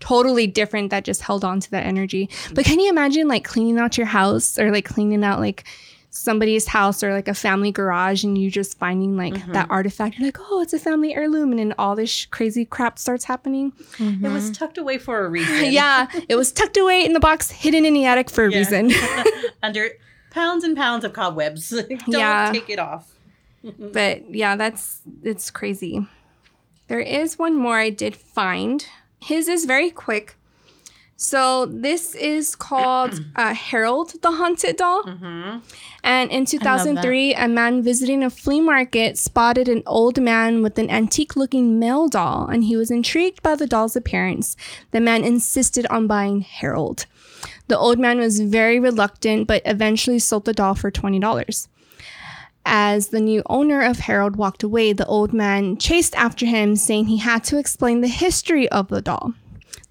[0.01, 3.79] totally different that just held on to that energy but can you imagine like cleaning
[3.79, 5.65] out your house or like cleaning out like
[6.13, 9.73] somebody's house or like a family garage and you just finding like that mm-hmm.
[9.73, 12.99] artifact you're like oh it's a family heirloom and then all this sh- crazy crap
[12.99, 14.53] starts happening It was mm-hmm.
[14.53, 15.71] tucked away for a reason.
[15.73, 18.59] yeah, it was tucked away in the box, hidden in the attic for a Yeah.
[18.59, 18.91] reason.
[19.63, 19.91] Under
[20.31, 21.71] pounds and pounds of cobwebs.
[21.89, 22.51] Don't Yeah.
[22.53, 23.15] take it off.
[23.79, 26.07] But yeah, that's it's crazy.
[26.89, 28.85] There is one more I did find.
[29.23, 30.37] His is very quick.
[31.17, 35.03] So this is called uh, Harold the Haunted Doll.
[36.03, 40.89] And in 2003, a man visiting a flea market spotted an old man with an
[40.89, 44.57] antique looking male doll, and he was intrigued by the doll's appearance.
[44.93, 47.05] The man insisted on buying Harold.
[47.69, 51.69] The old man was very reluctant, but eventually sold the doll for $20.
[52.65, 57.07] As the new owner of Harold walked away, the old man chased after him, saying
[57.07, 59.35] he had to explain the history of the doll.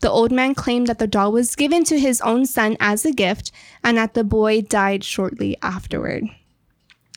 [0.02, 3.12] The old man claimed that the doll was given to his own son as a
[3.12, 3.52] gift
[3.84, 6.24] and that the boy died shortly afterward.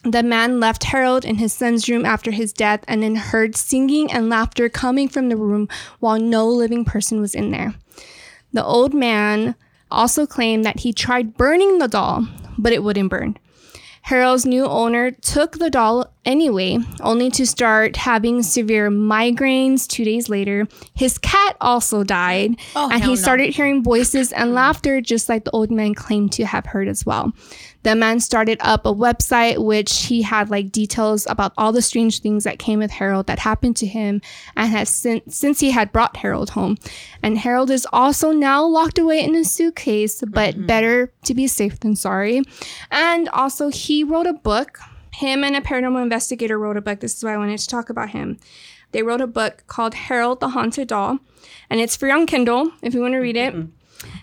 [0.04, 4.10] The man left Harold in his son's room after his death and then heard singing
[4.10, 5.68] and laughter coming from the room
[6.00, 7.74] while no living person was in there.
[8.52, 9.54] The old man
[9.92, 12.26] also claimed that he tried burning the doll,
[12.58, 13.38] but it wouldn't burn.
[14.04, 20.28] Harold's new owner took the doll anyway, only to start having severe migraines two days
[20.28, 20.66] later.
[20.94, 23.14] His cat also died, Oh, and he no.
[23.14, 27.06] started hearing voices and laughter just like the old man claimed to have heard as
[27.06, 27.32] well.
[27.82, 32.20] The man started up a website which he had like details about all the strange
[32.20, 34.20] things that came with Harold that happened to him
[34.56, 36.78] and has since since he had brought Harold home.
[37.22, 40.66] And Harold is also now locked away in a suitcase, but mm-hmm.
[40.66, 42.42] better to be safe than sorry.
[42.90, 44.78] And also he wrote a book.
[45.14, 47.00] Him and a paranormal investigator wrote a book.
[47.00, 48.38] This is why I wanted to talk about him.
[48.92, 51.18] They wrote a book called Harold the Haunted Doll,
[51.68, 53.70] and it's free on Kindle if you want to read it mm-hmm.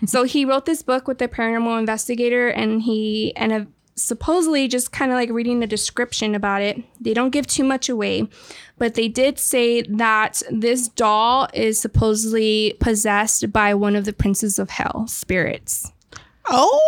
[0.06, 3.64] So he wrote this book with the paranormal investigator and he and uh,
[3.96, 6.82] supposedly just kind of like reading the description about it.
[7.00, 8.28] They don't give too much away
[8.78, 14.58] but they did say that this doll is supposedly possessed by one of the princes
[14.58, 15.92] of hell spirits
[16.50, 16.86] Oh.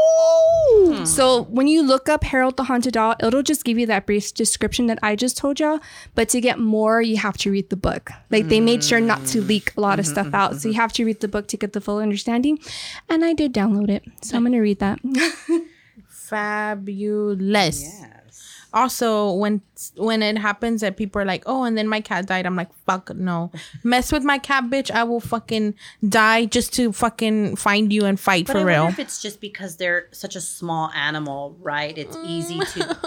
[0.73, 1.05] Hmm.
[1.05, 4.33] so when you look up Harold the Haunted Doll, it'll just give you that brief
[4.35, 5.81] description that I just told y'all.
[6.15, 8.11] But to get more, you have to read the book.
[8.31, 10.57] Like they made sure not to leak a lot of mm-hmm, stuff mm-hmm, out.
[10.57, 10.81] So you mm-hmm.
[10.81, 12.59] have to read the book to get the full understanding.
[13.09, 14.05] And I did download it.
[14.23, 14.99] So I'm gonna read that.
[16.09, 17.83] Fabulous.
[17.83, 18.62] Yes.
[18.75, 19.61] Also, when
[19.97, 22.73] when it happens that people are like, "Oh," and then my cat died, I'm like,
[22.87, 23.51] "Fuck no!"
[23.85, 24.91] Mess with my cat, bitch.
[24.91, 25.75] I will fucking
[26.09, 28.87] die just to fucking find you and fight But for I real.
[28.89, 31.97] if it's just because they're such a small animal, right?
[31.97, 32.99] It's easy to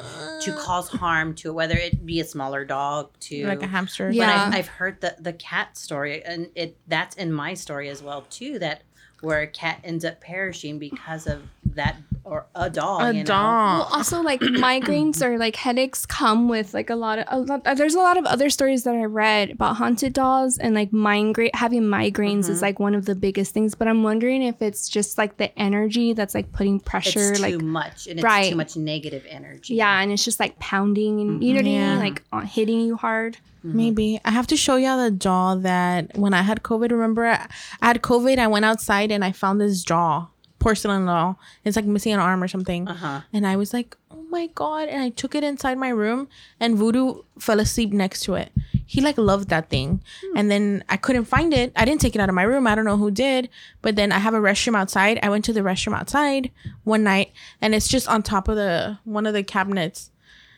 [0.44, 4.08] to cause harm to whether it be a smaller dog to like a hamster.
[4.08, 4.46] But Yeah.
[4.48, 8.22] I've, I've heard the the cat story, and it that's in my story as well
[8.30, 8.60] too.
[8.60, 8.84] That
[9.22, 11.42] where a cat ends up perishing because of
[11.74, 13.02] that or a dog.
[13.02, 13.26] A you know?
[13.26, 13.80] dog.
[13.80, 17.64] Well, also like migraines or like headaches come with like a lot of a lot,
[17.78, 21.52] there's a lot of other stories that I read about haunted dolls and like migraine
[21.54, 22.62] having migraines is mm-hmm.
[22.62, 23.76] like one of the biggest things.
[23.76, 27.60] But I'm wondering if it's just like the energy that's like putting pressure, It's like
[27.60, 28.50] too much, and it's Right.
[28.50, 29.76] too much negative energy.
[29.76, 32.00] yeah, and it's just like pounding and you know what I mean, mm-hmm.
[32.00, 33.38] like uh, hitting you hard.
[33.66, 33.78] Mm-hmm.
[33.78, 36.92] Maybe I have to show y'all the doll that when I had COVID.
[36.92, 37.48] Remember, I
[37.82, 38.38] I had COVID.
[38.38, 40.28] I went outside and I found this jaw,
[40.66, 41.38] porcelain doll.
[41.64, 42.88] It's like missing an arm or something.
[42.88, 43.22] Uh-huh.
[43.32, 46.28] And I was like, "Oh my god!" And I took it inside my room,
[46.60, 48.50] and Voodoo fell asleep next to it.
[48.94, 50.02] He like loved that thing,
[50.36, 51.72] and then I couldn't find it.
[51.76, 52.66] I didn't take it out of my room.
[52.66, 53.48] I don't know who did,
[53.84, 55.20] but then I have a restroom outside.
[55.22, 56.50] I went to the restroom outside
[56.84, 60.10] one night, and it's just on top of the one of the cabinets.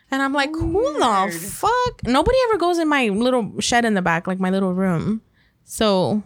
[0.09, 2.01] And I'm like, who the fuck?
[2.05, 5.19] Nobody ever goes in my little shed in the back, like my little room.
[5.65, 6.23] So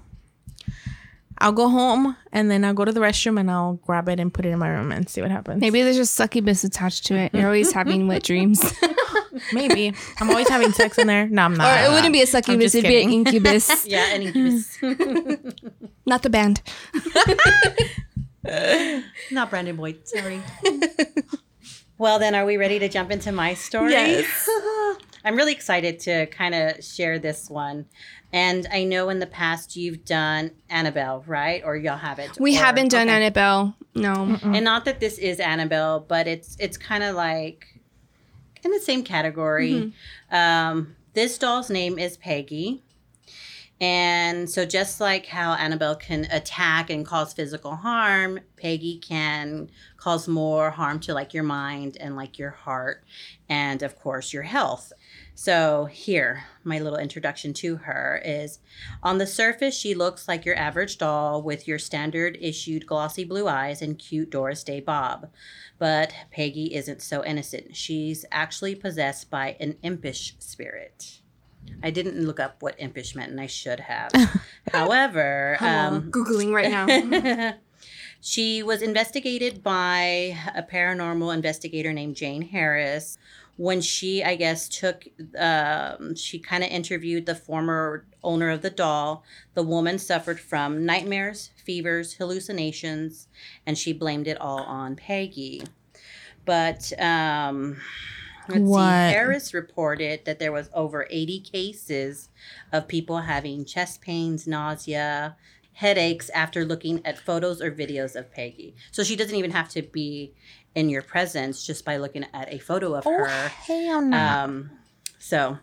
[1.41, 4.31] I'll go home and then I'll go to the restroom and I'll grab it and
[4.33, 5.59] put it in my room and see what happens.
[5.59, 7.33] Maybe there's just succubus attached to it.
[7.33, 8.61] You're always having wet dreams.
[9.53, 9.93] Maybe.
[10.19, 11.27] I'm always having sex in there.
[11.27, 11.67] No, I'm not.
[11.67, 13.85] or it wouldn't be a succubus, just it'd be an incubus.
[13.91, 14.77] Yeah, and incubus.
[16.05, 16.61] Not the band.
[19.31, 20.07] Not Brandon Boyd.
[20.07, 20.41] Sorry.
[21.97, 23.91] well, then, are we ready to jump into my story?
[23.91, 24.47] Yes.
[25.23, 27.85] I'm really excited to kind of share this one.
[28.33, 31.61] And I know in the past you've done Annabelle, right?
[31.65, 32.39] Or y'all haven't.
[32.39, 33.17] We Or- haven't done okay.
[33.17, 33.75] Annabelle.
[33.93, 34.39] No.
[34.43, 37.65] And not that this is Annabelle, but it's it's kind of like
[38.63, 39.91] in the same category.
[40.31, 42.83] Um, this doll's name is Peggy.
[43.81, 50.27] And so, just like how Annabelle can attack and cause physical harm, Peggy can cause
[50.27, 53.03] more harm to like your mind and like your heart,
[53.49, 54.93] and of course, your health.
[55.33, 58.59] So, here, my little introduction to her is
[59.01, 63.47] on the surface, she looks like your average doll with your standard issued glossy blue
[63.47, 65.29] eyes and cute Doris Day bob.
[65.79, 67.75] But Peggy isn't so innocent.
[67.75, 71.21] She's actually possessed by an impish spirit.
[71.81, 74.11] I didn't look up what impish meant, and I should have.
[74.71, 77.55] However, um, Googling right now.
[78.23, 83.17] She was investigated by a paranormal investigator named Jane Harris.
[83.61, 85.05] When she, I guess, took,
[85.37, 89.23] um, she kind of interviewed the former owner of the doll.
[89.53, 93.27] The woman suffered from nightmares, fevers, hallucinations,
[93.67, 95.61] and she blamed it all on Peggy.
[96.43, 97.77] But um,
[98.49, 98.79] let's What?
[98.79, 102.29] see, Harris reported that there was over 80 cases
[102.71, 105.35] of people having chest pains, nausea,
[105.73, 108.75] headaches after looking at photos or videos of Peggy.
[108.91, 110.33] So she doesn't even have to be
[110.75, 113.27] in your presence just by looking at a photo of Oh, her.
[113.49, 114.17] hell no.
[114.17, 114.71] Um,
[115.19, 115.57] so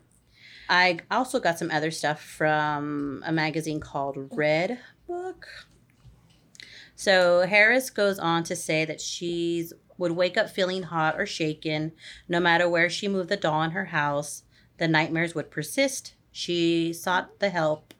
[0.69, 5.47] I also got some other stuff from a magazine called Red Book.
[6.95, 11.91] So Harris goes on to say that she's would wake up feeling hot or shaken
[12.29, 14.45] no matter where she moved the doll in her house.
[14.79, 16.15] The nightmares would persist.
[16.31, 17.95] She sought the help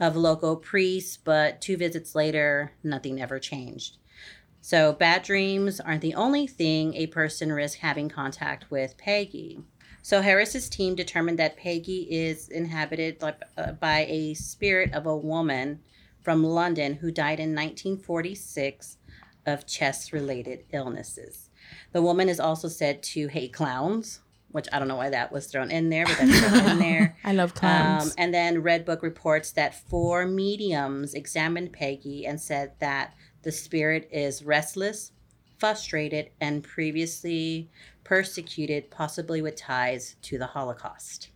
[0.00, 3.98] of local priests, but two visits later, nothing ever changed.
[4.64, 9.60] So, bad dreams aren't the only thing a person risks having contact with Peggy.
[10.02, 15.80] So, Harris's team determined that Peggy is inhabited uh, by a spirit of a woman
[16.20, 18.98] from London who died in 1946
[19.44, 21.50] of chest related illnesses.
[21.90, 24.20] The woman is also said to hate clowns,
[24.52, 27.16] which I don't know why that was thrown in there, but that's thrown in there.
[27.24, 28.06] I love clowns.
[28.06, 34.08] Um, and then Redbook reports that four mediums examined Peggy and said that the spirit
[34.12, 35.12] is restless,
[35.58, 37.70] frustrated, and previously
[38.04, 41.28] persecuted, possibly with ties to the Holocaust.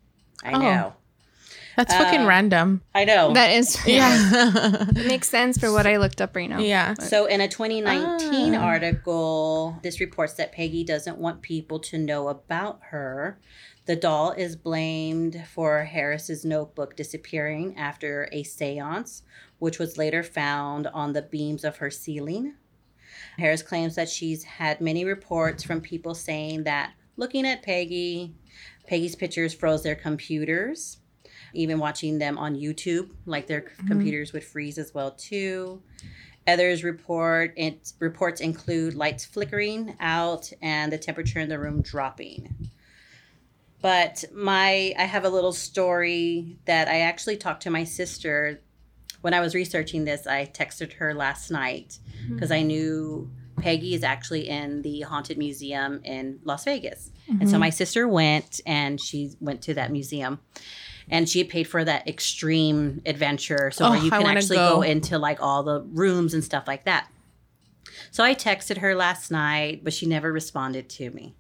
[0.45, 0.59] I Oh.
[0.59, 0.93] know.
[1.77, 2.83] That's fucking uh, random.
[2.95, 3.33] I know.
[3.35, 4.09] That is Yeah.
[4.97, 6.59] It makes sense for what I looked up right now.
[6.59, 6.95] yeah.
[6.95, 8.59] So, in a 2019 Ah.
[8.65, 13.39] article, this reports that Peggy doesn't want people to know about her.
[13.87, 19.23] The doll is blamed for Harris's notebook disappearing after a seance,
[19.61, 22.55] which was later found on the beams of her ceiling.
[23.39, 28.35] Harris claims that she's had many reports from people saying that looking at Peggy,
[28.89, 30.99] Peggy's pictures froze their computers.
[31.55, 33.87] Even watching them on YouTube, like their mm-hmm.
[33.87, 35.81] computers would freeze as well too.
[36.49, 42.71] Others report it reports include lights flickering out and the temperature in the room dropping.
[43.83, 48.61] But my I have a little story that I actually talked to my sister
[49.21, 50.27] when I was researching this.
[50.27, 52.35] I texted her last night hmm.
[52.35, 57.11] because I knew Peggy is actually in the haunted museum in Las Vegas.
[57.29, 57.61] And so mm-hmm.
[57.61, 60.41] my sister went and she went to that museum.
[61.09, 64.77] And she had paid for that extreme adventure, so where Oh, you can actually go.
[64.77, 67.09] go into like all the rooms and stuff like that.
[68.11, 71.35] So I texted her last night, but she never responded to me.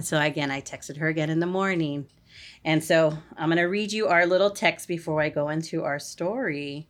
[0.00, 2.06] And so again, I texted her again in the morning.
[2.64, 5.98] And so I'm going to read you our little text before I go into our
[5.98, 6.88] story.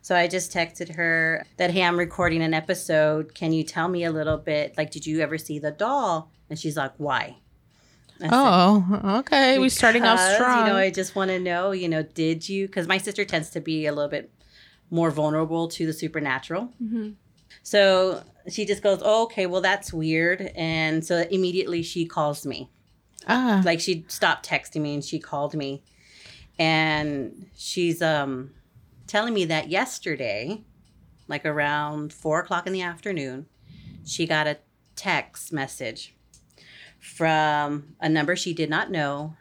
[0.00, 3.34] So I just texted her that, hey, I'm recording an episode.
[3.34, 4.74] Can you tell me a little bit?
[4.78, 6.30] Like, did you ever see the doll?
[6.48, 7.36] And she's like, why?
[8.22, 9.58] I said, Oh, okay.
[9.58, 10.60] We're starting off strong.
[10.60, 12.68] You know, I just want to know, you know, did you?
[12.68, 14.32] Because my sister tends to be a little bit
[14.90, 16.72] more vulnerable to the supernatural.
[16.78, 17.10] hmm
[17.66, 20.52] So she just goes, oh, okay, well, that's weird.
[20.54, 22.70] And so immediately she calls me.
[23.26, 23.60] ah.
[23.64, 25.82] Like she stopped texting me and she called me.
[26.60, 28.52] And she's um
[29.08, 30.62] telling me that yesterday,
[31.26, 33.46] like around four o'clock in the afternoon,
[34.04, 34.58] she got a
[34.94, 36.14] text message
[37.00, 39.34] from a number she did not know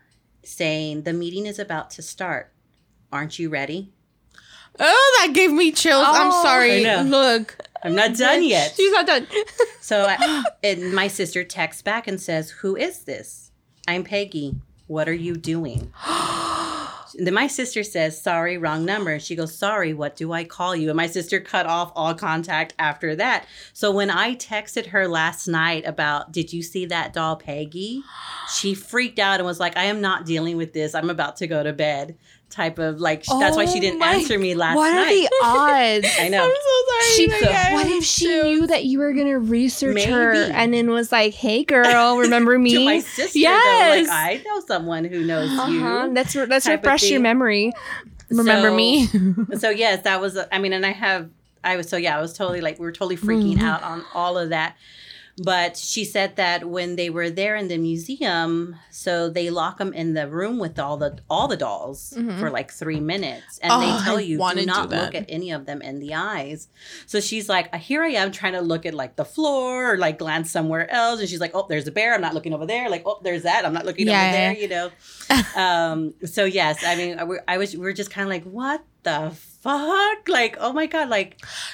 [0.44, 2.52] saying, The meeting is about to start.
[3.12, 3.92] Aren't you ready?
[4.80, 6.04] oh, that gave me chills.
[6.08, 6.84] I'm Oh, sorry.
[7.04, 7.58] Look.
[7.86, 8.74] I'm not oh, done yet.
[8.76, 9.28] She's not done.
[9.82, 13.52] So I, and my sister texts back and says, Who is this?
[13.88, 14.56] I'm Peggy.
[14.88, 15.94] What are you doing?
[17.14, 19.12] then my sister says, Sorry, wrong number.
[19.12, 20.90] And she goes, Sorry, what do I call you?
[20.90, 23.46] And my sister cut off all contact after that.
[23.74, 28.02] So when I texted her last night about, Did you see that doll, Peggy?
[28.52, 30.96] She freaked out and was like, I am not dealing with this.
[30.96, 32.18] I'm about to go to bed.
[32.50, 36.08] Type of like, that's why she Oh didn't answer me last what are the odds?
[36.20, 36.44] I know.
[36.46, 37.28] I'm so sorry.
[37.42, 38.44] She, I what if she chills.
[38.46, 42.74] knew that you were gonna research her and then was like, "Hey, girl, remember me?"
[42.76, 44.08] to my sister, Yes.
[44.08, 45.70] though, like, I know someone who knows uh-huh.
[46.08, 46.14] you.
[46.14, 47.74] Let's re- let's type of refresh your memory.
[48.30, 49.08] Remember So- me?
[49.58, 51.30] so yes that was i mean and i have
[51.64, 53.62] i was so yeah i was totally like we were totally freaking Mhm.
[53.64, 54.76] out on all of that
[55.38, 59.92] but she said that when they were there in the museum so they lock them
[59.94, 62.40] in the room with all the all the dolls Mhm.
[62.40, 63.60] for like three minutes.
[63.62, 65.04] And Oh, they tell I you do do not that.
[65.04, 66.70] look at any of them in the eyes.
[67.06, 70.18] So she's like here i am trying to look at like the floor or like
[70.20, 71.20] glance somewhere else.
[71.20, 72.14] And she's like oh there's a bear.
[72.16, 72.90] I'm not looking over there.
[72.90, 73.66] Like oh there's that.
[73.66, 74.90] I'm not looking Yeah, over there you know?
[75.56, 79.32] Um so yes i mean I, I was we're just kind of like what the
[79.66, 80.30] fuck?
[80.30, 81.32] Like, oh my god, like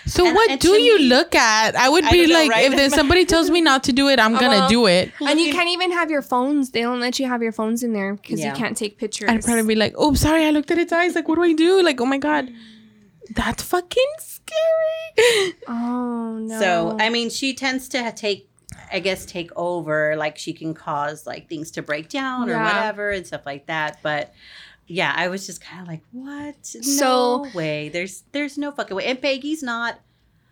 [0.08, 1.76] So And- what and do you me- look at?
[1.76, 2.66] I would be don't know, like, right?
[2.72, 5.12] if there's somebody tells me not to do it, I'm gonna well, do it.
[5.20, 6.72] And you can't even have your phones.
[6.72, 8.50] They don't let you have your phones in there because Yeah.
[8.50, 9.30] you can't take pictures.
[9.30, 11.14] I'd probably be like, oh, sorry, I looked at its eyes.
[11.16, 11.84] Like, what do I do?
[11.84, 12.50] Like, oh my god,
[13.36, 15.54] that's fucking scary.
[15.68, 16.60] oh no.
[16.60, 18.50] So I mean, she tends to take,
[18.92, 20.16] I guess, take over.
[20.16, 24.00] Like she can cause like things to break down or whatever and stuff like that.
[24.02, 24.34] But
[24.92, 26.56] yeah, I was just kind of like, what?
[26.66, 27.90] So- no way.
[27.90, 29.06] There's there's no fucking way.
[29.06, 30.00] And Peggy's not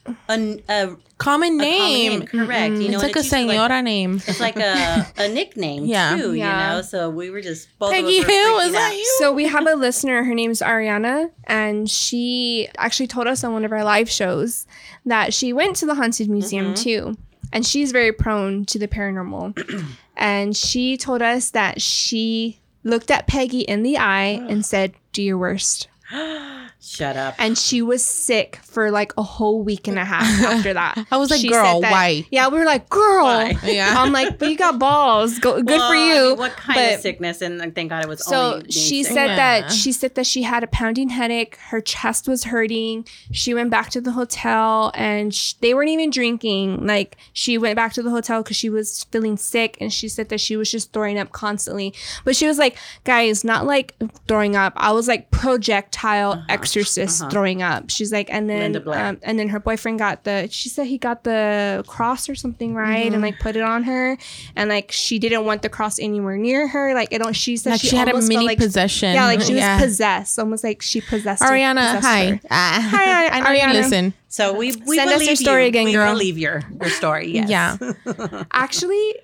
[0.06, 0.34] a, a,
[0.70, 2.20] a Common common name.
[2.20, 2.76] name, correct?
[2.76, 4.16] You know, it's and like a usually, senora name.
[4.26, 6.16] it's like a, a nickname Yeah.
[6.18, 6.34] too.
[6.34, 6.70] Yeah.
[6.72, 9.16] You know, so we were just both Peggy of us Hill, is that you?
[9.20, 10.24] So we have a listener.
[10.24, 14.66] Her name's Ariana, and she actually told us on one of our live shows
[15.06, 16.84] that she went to the haunted museum mm-hmm.
[16.84, 17.18] too,
[17.52, 19.86] and she's very prone to the paranormal.
[20.18, 25.22] and she told us that she looked at Peggy in the eye and said, "Do
[25.22, 25.88] your worst."
[26.82, 27.36] Shut up.
[27.38, 31.06] And she was sick for like a whole week and a half after that.
[31.12, 32.26] I was like, She girl, that- why?
[32.32, 33.26] Yeah, we were like, girl.
[33.26, 33.56] Why?
[33.64, 33.94] Yeah.
[33.98, 35.38] I'm like, but you got balls.
[35.40, 36.30] Go, good Well, for I you.
[36.30, 37.42] mean, what kind but- of sickness?
[37.42, 39.14] And thank God it was So only she sick.
[39.14, 39.36] said Yeah.
[39.36, 41.58] that she said that she had a pounding headache.
[41.70, 43.06] Her chest was hurting.
[43.32, 46.86] She went back to the hotel and sh- they weren't even drinking.
[46.88, 50.30] Like she went back to the hotel because she was feeling sick and she said
[50.30, 51.94] that she was just throwing up constantly.
[52.24, 53.96] But she was like, guys, not like
[54.28, 54.74] throwing up.
[54.78, 56.46] I was like projectile uh-huh.
[56.78, 57.90] Exorcist throwing up.
[57.90, 60.48] She's like, and then um, and then her boyfriend got the.
[60.52, 64.18] She said he got the cross or something right and like put it on her
[64.56, 66.94] and like she didn't want the cross anywhere near her.
[66.94, 67.34] Like it don't.
[67.36, 69.14] She said Like she, she, had a almost mini like possession.
[69.14, 69.80] yeah, like she was Yeah.
[69.80, 71.42] possessed, almost like she possessed.
[71.44, 72.26] her- Ariana, possessed hi.
[72.28, 72.40] her.
[72.52, 72.88] Ah.
[72.92, 73.74] Hi, I know Ariana.
[73.74, 74.14] you listen.
[74.28, 75.68] So we we Send us believe your story you.
[75.70, 76.12] again, we girl.
[76.14, 77.32] believe your your story.
[77.32, 77.50] Yes.
[77.50, 77.78] Yeah.
[78.52, 79.16] Actually,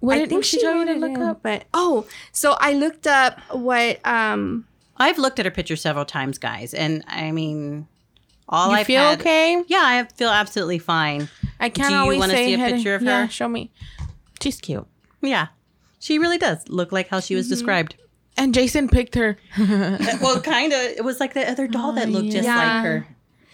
[0.00, 1.42] What I did, think what she told you want wrote to it look in, up?
[1.42, 4.64] But oh, so I looked up what um
[4.98, 7.86] I've looked at her picture several times, guys, and I mean,
[8.48, 9.62] all I've feel had- okay?
[9.68, 11.28] Yeah, I feel absolutely fine.
[11.60, 13.06] I can't Do you always wanna say see a picture of her?
[13.06, 13.70] Yeah, show me.
[14.42, 14.86] She's cute.
[15.20, 15.48] Yeah,
[15.98, 17.38] she really does look like how she Mm-hmm.
[17.38, 17.96] was described.
[18.36, 19.36] And Jason picked her.
[19.58, 20.78] well, kind of.
[20.80, 22.56] It was like the other doll that looked just yeah.
[22.56, 23.06] like her.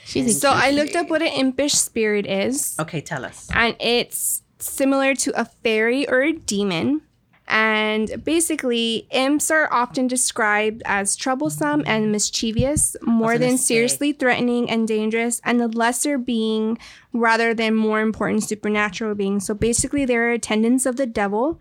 [0.05, 2.77] She's so I looked up what an impish spirit is.
[2.79, 3.49] Okay, tell us.
[3.55, 7.01] and it's similar to a fairy or a demon.
[7.47, 13.75] And basically, imps are often described as troublesome and mischievous, more than say.
[13.75, 16.79] seriously threatening and dangerous, and a lesser being
[17.13, 19.47] rather than more important supernatural beings.
[19.47, 21.61] So basically, they're attendants of the devil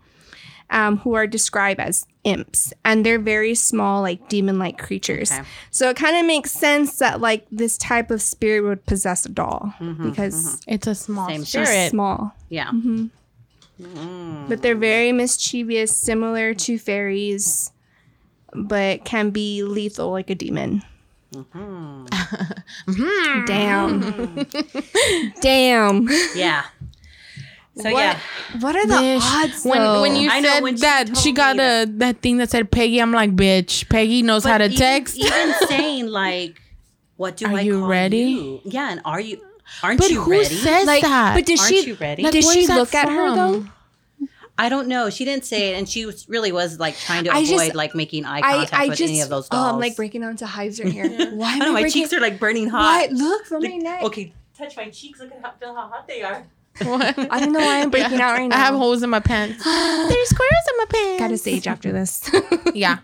[0.70, 5.30] um, who are described as imps, and they're very small, like demon like creatures.
[5.30, 5.42] Okay.
[5.70, 9.28] So it kind of makes sense that, like, this type of spirit would possess a
[9.28, 10.72] doll mm-hmm, because mm-hmm.
[10.72, 11.90] It's a small Same they're spirit.
[11.90, 12.34] small.
[12.48, 12.68] Yeah.
[12.68, 13.08] Mm-hmm.
[13.80, 14.48] Mm.
[14.48, 17.72] But they're very mischievous, similar to fairies,
[18.54, 20.82] but can be lethal like a demon.
[21.32, 22.06] Mm-hmm.
[22.86, 23.44] Mm-hmm.
[23.46, 25.32] Damn.
[25.40, 26.08] Damn.
[26.34, 26.64] Yeah.
[27.76, 28.18] So what, yeah,
[28.60, 29.20] what are the Bitch.
[29.22, 29.64] odds?
[29.64, 30.00] When though?
[30.02, 32.50] when you I know, said when she that told she got a that thing that
[32.50, 35.16] said Peggy, I'm like, bitch, Peggy knows how to even, text.
[35.18, 36.60] Even saying like,
[37.16, 38.18] "What do Are I you call ready?
[38.18, 39.40] you?" Yeah, and are you?
[39.82, 40.44] Aren't but you who ready?
[40.46, 41.34] says like, that?
[41.34, 42.22] but did Aren't she you ready?
[42.22, 43.66] Like, did where's she that look at her though?
[44.56, 45.10] I don't know.
[45.10, 47.74] She didn't say it, and she was, really was like trying to I avoid just-
[47.74, 49.74] like making eye contact I with just any of those oh.
[49.74, 51.08] I'm like breaking onto hives right here.
[51.32, 52.02] Why I am know I my breaking?
[52.02, 53.08] cheeks are like burning hot.
[53.08, 53.12] What?
[53.12, 54.02] Look from my neck.
[54.04, 55.18] Okay, touch my cheeks.
[55.18, 56.46] Look at how feel how hot they are.
[56.82, 57.16] What?
[57.30, 58.56] I don't know why I'm breaking out right now.
[58.56, 59.62] I have holes in my pants.
[59.64, 61.20] There's squares in my pants.
[61.20, 62.28] Got to sage after this.
[62.74, 62.98] Yeah.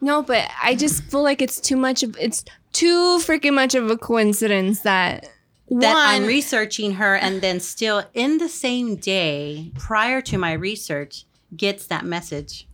[0.00, 3.90] No, but I just feel like it's too much of it's too freaking much of
[3.90, 5.28] a coincidence that
[5.70, 11.24] That I'm researching her, and then still in the same day prior to my research
[11.56, 12.66] gets that message.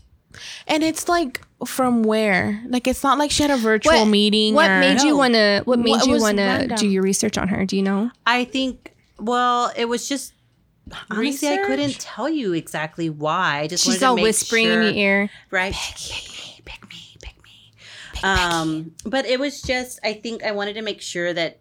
[0.67, 2.63] And it's like from where?
[2.69, 4.55] Like it's not like she had a virtual What- meeting.
[4.55, 6.77] what or- made you want to what made What you want to random?
[6.79, 7.65] do your research on her?
[7.65, 8.11] Do you know?
[8.27, 8.93] I think.
[9.19, 10.33] Well, it was just.
[11.11, 13.61] Honestly, I couldn't tell you exactly why.
[13.61, 15.31] I just She's all whispering in your ear.
[15.53, 15.73] right?
[15.73, 17.73] Pick me, pick me, pick me.
[18.15, 21.60] Pick, Um, but it was just I think I wanted to make sure that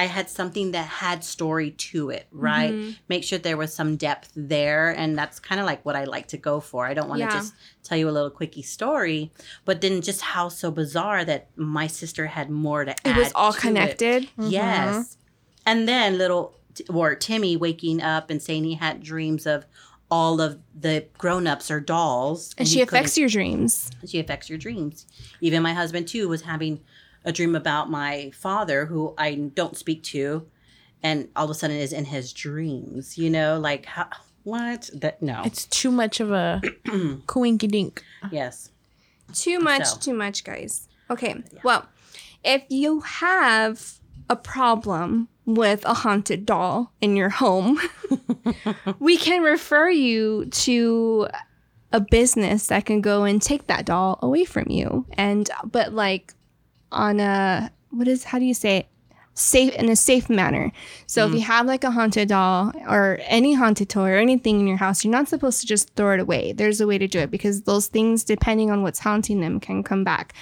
[0.00, 2.72] I had something that had story to it, right?
[2.72, 2.90] Mm-hmm.
[3.08, 6.28] Make sure there was some depth there, and that's kind of like what I like
[6.28, 6.86] to go for.
[6.86, 7.30] I don't want to Yeah.
[7.40, 9.30] just tell you a little quickie story,
[9.66, 13.16] but then just how so bizarre that my sister had more to add.
[13.16, 13.58] It was all it.
[13.58, 14.28] connected.
[14.38, 15.18] Yes.
[15.66, 16.54] And then little
[16.88, 19.66] or Timmy waking up and saying he had dreams of
[20.10, 22.54] all of the grown-ups or dolls.
[22.56, 23.90] And he she affects your dreams.
[24.06, 25.06] she affects your dreams.
[25.42, 26.80] Even my husband too was having
[27.24, 30.46] a dream about my father who I don't speak to
[31.02, 34.08] and all of a sudden is in his dreams, you know, like how,
[34.44, 34.90] what?
[34.94, 35.42] That no.
[35.44, 36.60] It's too much of a
[37.26, 38.02] coinky dink.
[38.30, 38.70] yes.
[39.32, 39.96] Too much, So.
[39.98, 40.88] too much, guys.
[41.08, 41.42] Okay.
[41.62, 41.86] Well,
[42.44, 43.98] if you have
[44.28, 47.78] a problem with a haunted doll in your home,
[48.98, 51.28] we can refer you to
[51.92, 55.06] a business that can go and take that doll away from you.
[55.12, 56.34] And but like
[56.92, 58.86] on a what is how do you say it?
[59.34, 60.72] Safe in a safe manner.
[61.06, 61.34] So if mm.
[61.36, 65.04] you have like a haunted doll or any haunted toy or anything in your house,
[65.04, 66.52] you're not supposed to just throw it away.
[66.52, 69.82] There's a way to do it because those things, depending on what's haunting them, can
[69.82, 70.34] come back.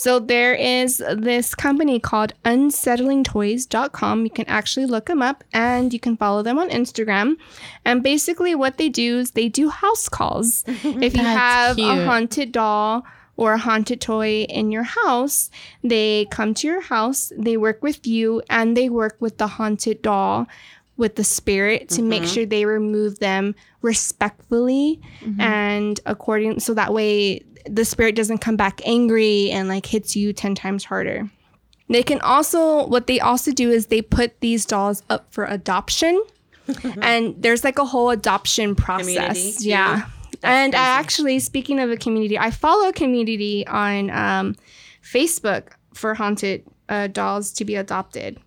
[0.00, 4.24] So there is this company called unsettlingtoys.com.
[4.24, 7.34] You can actually look them up and you can follow them on Instagram.
[7.84, 10.64] And basically what they do is they do house calls.
[10.66, 13.04] if you have a haunted doll
[13.40, 15.48] or a haunted toy in your house,
[15.82, 20.02] they come to your house, they work with you and they work with the haunted
[20.02, 20.46] doll
[20.98, 22.32] with the spirit to make mm-hmm.
[22.32, 25.40] sure they remove them respectfully mm-hmm.
[25.40, 30.34] and according so that way the spirit doesn't come back angry and like hits you
[30.34, 31.30] 10 times harder.
[31.88, 36.22] They can also what they also do is they put these dolls up for adoption.
[36.68, 37.02] Mm-hmm.
[37.02, 39.56] and there's like a whole adoption Community, process.
[39.56, 39.68] too.
[39.70, 40.06] Yeah.
[40.42, 44.56] And I actually speaking of a community, I follow a community on um,
[45.02, 48.38] Facebook for haunted uh, dolls to be adopted.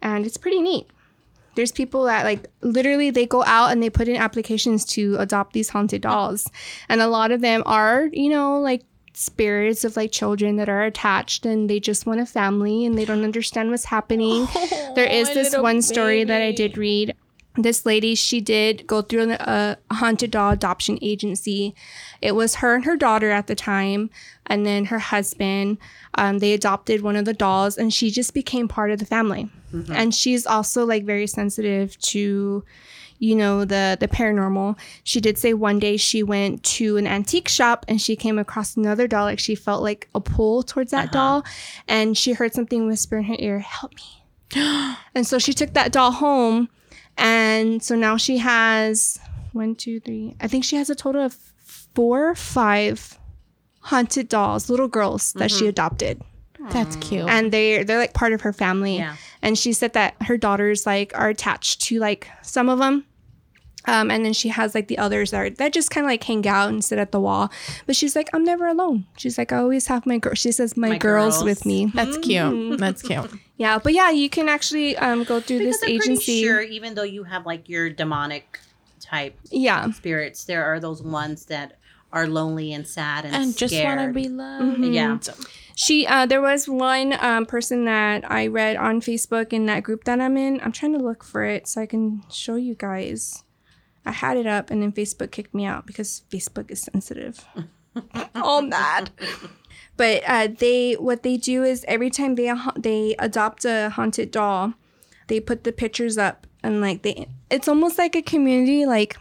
[0.00, 0.88] And it's pretty neat.
[1.54, 5.54] There's people that like literally they go out and they put in applications to adopt
[5.54, 6.48] these haunted dolls.
[6.88, 10.84] And a lot of them are you know like spirits of like children that are
[10.84, 14.46] attached and they just want a family and they don't understand what's happening.
[14.94, 17.14] There is this one story that i did read
[17.62, 21.74] this lady she did go through a a haunted doll adoption agency.
[22.20, 24.10] It was her and her daughter at the time
[24.46, 25.78] and then her husband.
[26.14, 29.50] Um, they adopted one of the dolls and she just became part of the family.
[29.92, 32.64] And she's also like very sensitive to
[33.18, 34.78] you know the the paranormal.
[35.02, 38.76] She did say one day she went to an antique shop and she came across
[38.76, 39.24] another doll.
[39.24, 41.44] Like she felt like a pull towards that doll
[41.86, 44.24] and she heard something whisper in her ear help me.
[45.14, 46.68] And so she took that doll home
[47.18, 49.20] and so now she has
[49.52, 51.34] one two three i think she has a total of
[51.94, 53.18] four or five
[53.80, 55.68] haunted dolls little girls that she mm-hmm.
[55.68, 56.22] adopted
[56.70, 57.28] That's cute.
[57.28, 58.96] and they they're like part of her family.
[58.96, 59.16] Yeah.
[59.42, 63.04] And she said that her daughters like are attached to like some of them.
[63.88, 66.22] Um, and then she has like the others that are, that just kind of like
[66.22, 67.50] hang out and sit at the wall.
[67.86, 69.06] But she's like, I'm never alone.
[69.16, 70.34] She's like, I always have my girl.
[70.34, 71.44] She says my, My girls, girls.
[71.44, 71.86] with me.
[71.94, 72.78] That's cute.
[72.78, 73.30] That's cute.
[73.56, 76.42] Yeah, but yeah, you can actually um go through Because this I'm pretty agency.
[76.44, 78.60] sure, even though you have like your demonic
[79.00, 81.76] type Yeah, spirits, there are those ones that
[82.12, 84.78] are lonely and sad and, And just want to be loved.
[84.84, 85.18] Yeah.
[85.74, 90.04] she uh there was one um person that I read on Facebook in that group
[90.04, 90.60] that I'm in.
[90.60, 93.42] I'm trying to look for it so I can show you guys.
[94.08, 97.44] I had it up and then Facebook kicked me out because Facebook is sensitive.
[98.34, 99.10] All mad.
[99.98, 104.72] But uh, they what they do is every time they they adopt a haunted doll,
[105.26, 109.18] they put the pictures up and like they it's almost like a community like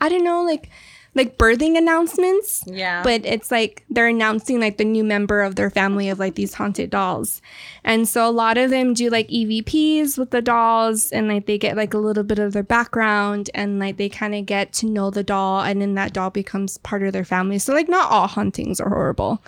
[0.00, 0.68] I don't know like
[1.14, 3.02] like birthing announcements Yeah.
[3.02, 6.54] but it's like they're announcing like the new member of their family of like these
[6.54, 7.40] haunted dolls
[7.82, 11.58] and so a lot of them do like evps with the dolls and like they
[11.58, 14.86] get like a little bit of their background and like they kind of get to
[14.86, 18.10] know the doll and then that doll becomes part of their family so like not
[18.10, 19.42] all hauntings are horrible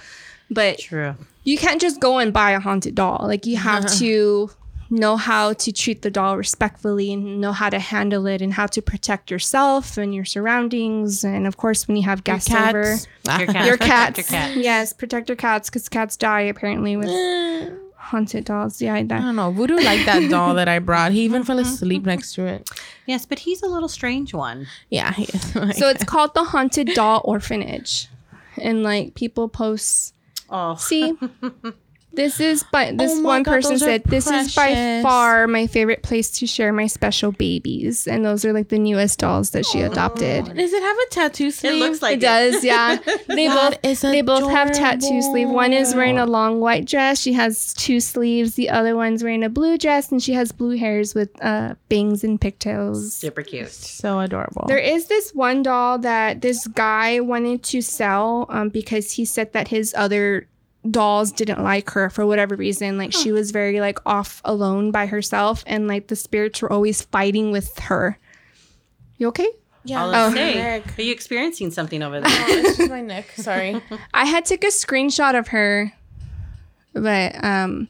[0.51, 1.15] but True.
[1.45, 4.51] you can't just go and buy a haunted doll like you have to
[4.91, 8.67] know how to treat the doll respectfully and know how to handle it and how
[8.67, 13.07] to protect yourself and your surroundings and of course when you have guests over Cats.
[13.39, 13.67] Your cat.
[13.67, 14.19] your Protect cats.
[14.19, 14.57] your cat.
[14.57, 17.09] Yes, protect your cats because cats die apparently with
[17.97, 18.83] haunted dolls.
[18.83, 19.53] Yeah, I I don't know.
[19.53, 21.13] Voodoo liked that doll that I brought.
[21.13, 21.69] He even fell mm-hmm.
[21.69, 22.69] asleep next to it.
[23.07, 24.67] Yes, but he's a little strange one.
[24.89, 25.13] Yeah.
[25.13, 25.53] He is.
[25.79, 28.09] So it's called the Haunted Doll Orphanage,
[28.57, 30.15] and like people post.
[30.49, 31.17] Oh, See,
[32.13, 35.01] this is by this Oh my one God, person those are said this is by
[35.03, 39.19] far my favorite place to share my special babies, and those are like the newest
[39.21, 40.45] dolls that she adopted.
[40.55, 41.73] Does it have a tattoo sleeve?
[41.75, 42.99] it looks like It does, yeah.
[43.29, 45.49] They That both is they both have tattoo sleeve.
[45.49, 47.21] One is wearing a long white dress.
[47.21, 48.55] She has two sleeves.
[48.55, 52.25] The other one's wearing a blue dress, and she has blue hairs with uh, bangs
[52.25, 53.15] and pigtails.
[53.15, 53.71] super cute.
[53.71, 54.65] So adorable.
[54.67, 59.53] There is this one doll that this guy wanted to sell um, because he said
[59.53, 60.47] that his other
[60.89, 62.97] dolls didn't like her for whatever reason.
[62.99, 67.03] Like she was very like off alone by herself, and like the spirits were always
[67.03, 68.19] fighting with her.
[69.19, 69.49] You okay?
[69.85, 70.03] yeah.
[70.05, 70.35] I'll Oh.
[70.35, 72.31] say, are you experiencing something over there?
[72.31, 73.31] Oh, it's just my neck.
[73.37, 73.81] Sorry.
[74.15, 75.93] I had took a screenshot of her,
[76.95, 77.89] but um,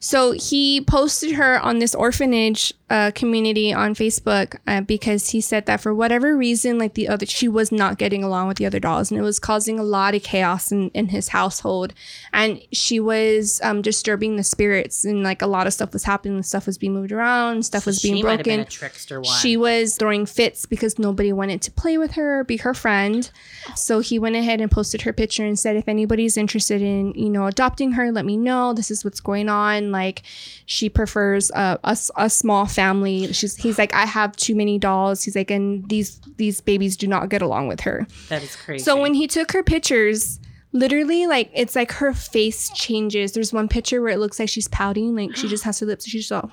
[0.00, 5.66] So he posted her on this orphanage uh, community on Facebook uh, because he said
[5.66, 8.80] that for whatever reason, like the other, she was not getting along with the other
[8.80, 11.92] dolls, and it was causing a lot of chaos in, in his household,
[12.32, 16.42] and she was um, disturbing the spirits, and like a lot of stuff was happening.
[16.42, 18.60] Stuff was being moved around, stuff was being she been broken.
[18.60, 19.38] a trickster one.
[19.38, 23.30] She was throwing fits because nobody wanted to play with her, be her friend.
[23.74, 27.28] So he went ahead and posted her picture and said, if anybody's interested in, you
[27.28, 28.72] know, adopting her, let me know.
[28.72, 29.87] This is what's going on.
[29.92, 30.22] Like,
[30.66, 31.78] she prefers a
[32.16, 33.32] a small family.
[33.32, 35.22] She's he's like, I have too many dolls.
[35.22, 38.06] He's like, and these these babies do not get along with her.
[38.28, 38.84] that is crazy.
[38.84, 40.38] So when he took her pictures,
[40.72, 43.32] literally like it's like her face changes.
[43.32, 46.06] There's one picture where it looks like she's pouting, like she just has her lips.
[46.06, 46.50] She's all.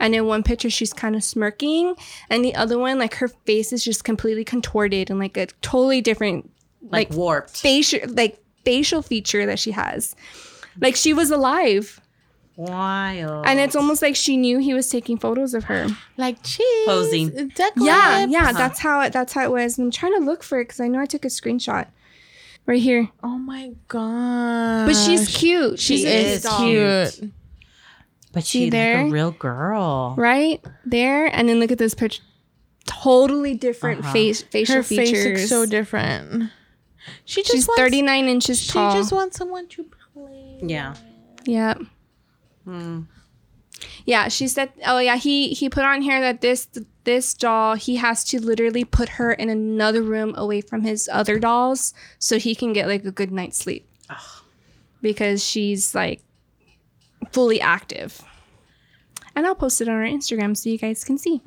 [0.00, 1.96] And in one picture, she's kind of smirking,
[2.30, 6.00] and the other one, like her face is just completely contorted and like a totally
[6.00, 6.48] different,
[6.82, 7.56] like, like warped.
[7.56, 10.14] facial, like facial feature that she has.
[10.80, 12.00] Like she was alive,
[12.58, 13.46] Wild.
[13.46, 15.86] and it's almost like she knew he was taking photos of her.
[16.16, 16.86] Like cheese.
[16.86, 17.48] Posing.
[17.54, 18.32] Duck Yeah, lips.
[18.32, 19.12] yeah, that's how it.
[19.12, 19.78] That's how it was.
[19.78, 21.86] And I'm trying to look for it because I know I took a screenshot
[22.66, 23.08] right here.
[23.22, 24.86] Oh my god.
[24.86, 25.78] But she's cute.
[25.78, 27.32] She She's a is cute.
[28.32, 29.02] but See she's there?
[29.04, 30.14] like a real girl.
[30.18, 32.22] right there and then look at this picture
[32.84, 34.12] totally different Uh-huh.
[34.12, 36.50] face facial Her features face looks so different.
[37.24, 39.84] She just she's wants, 39 inches She tall She just wants someone to
[40.14, 40.58] play.
[40.62, 40.94] Yeah.
[41.44, 41.74] yeah
[42.68, 43.00] Hmm.
[44.04, 46.68] yeah she said oh yeah he he put on here that this
[47.04, 51.38] this doll he has to literally put her in another room away from his other
[51.38, 54.42] dolls so he can get like a good night's sleep Ugh.
[55.00, 56.22] because she's like
[57.32, 58.20] fully active
[59.34, 61.40] and i'll post it on our instagram so you guys can see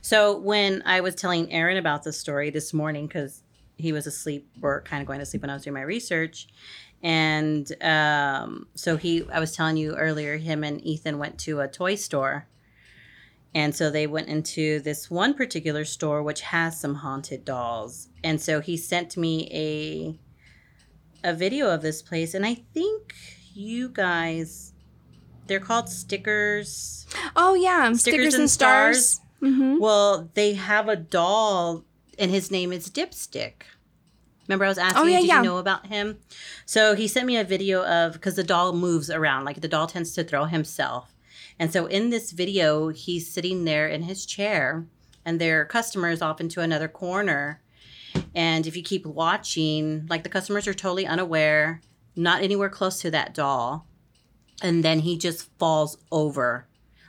[0.00, 3.42] So when I was telling Aaron about this story this morning, because
[3.76, 6.48] he was asleep or kind of going to sleep when I was doing my research,
[7.02, 11.68] and um, so he, I was telling you earlier, him and Ethan went to a
[11.68, 12.46] toy store,
[13.54, 18.40] and so they went into this one particular store which has some haunted dolls, and
[18.40, 20.18] so he sent me a
[21.28, 23.14] a video of this place, and I think
[23.54, 24.72] you guys,
[25.46, 27.06] they're called stickers.
[27.36, 31.84] oh yeah Stickers stickers, and and stars, hmm Well, they have a doll,
[32.18, 33.62] and his name is Dipstick.
[34.48, 35.36] Remember, I was asking Oh, you, yeah, did yeah.
[35.38, 36.18] you know about him?
[36.64, 39.86] So he sent me a video of because the doll moves around, like the doll
[39.86, 41.14] tends to throw himself.
[41.58, 44.86] And so in this video, he's sitting there in his chair,
[45.24, 47.60] and their customers off into another corner.
[48.34, 51.82] And if you keep watching, like the customers are totally unaware,
[52.16, 53.86] not anywhere close to that doll.
[54.62, 56.66] And then he just falls over,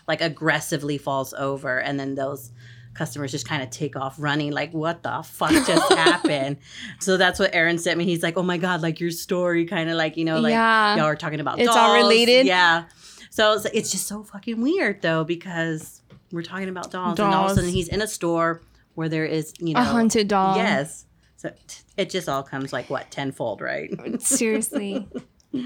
[0.07, 1.79] like aggressively falls over.
[1.79, 2.51] And then those
[2.99, 6.57] customers just kind of take off running, like, what the fuck just happened?
[6.99, 8.05] So that's what Aaron sent me.
[8.05, 10.95] He's like, oh my God, like your story, kind of like, you know, like Yeah.
[10.97, 12.45] y'all are talking about It's all related?
[12.45, 12.83] Yeah.
[13.31, 17.45] So it's, it's just so fucking weird though, because we're talking about dolls, and all
[17.45, 18.61] of a sudden he's in a store
[18.93, 21.05] where there is, you know, a haunted doll Yes.
[21.37, 21.51] So
[21.95, 24.21] it just all comes like what tenfold, right?
[24.21, 25.07] Seriously.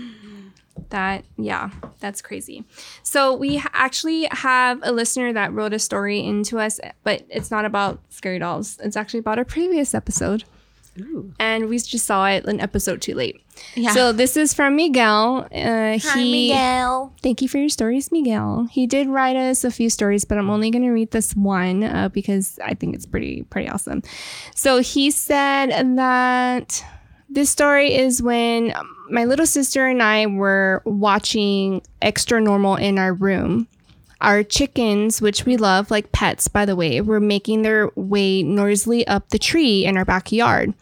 [0.89, 1.69] that, yeah,
[1.99, 2.63] that's crazy.
[3.03, 7.65] So, we actually have a listener that wrote a story into us, but it's not
[7.65, 8.79] about scary dolls.
[8.83, 10.43] It's actually about a previous episode.
[10.99, 11.33] Ooh.
[11.39, 13.41] And we just saw it an episode too late.
[13.75, 13.93] Yeah.
[13.93, 15.47] So, this is from Miguel.
[15.51, 17.13] Uh, he, Miguel.
[17.21, 18.67] Thank you for your stories, Miguel.
[18.71, 21.83] He did write us a few stories, but I'm only going to read this one
[21.83, 24.03] uh, because I think it's pretty pretty awesome.
[24.55, 26.83] So he said that
[27.33, 32.97] this story is when um, my little sister and I were watching Extra Normal in
[32.97, 33.67] our room.
[34.21, 39.05] Our chickens, which we love like pets, by the way, were making their way noisily
[39.07, 40.73] up the tree in our backyard.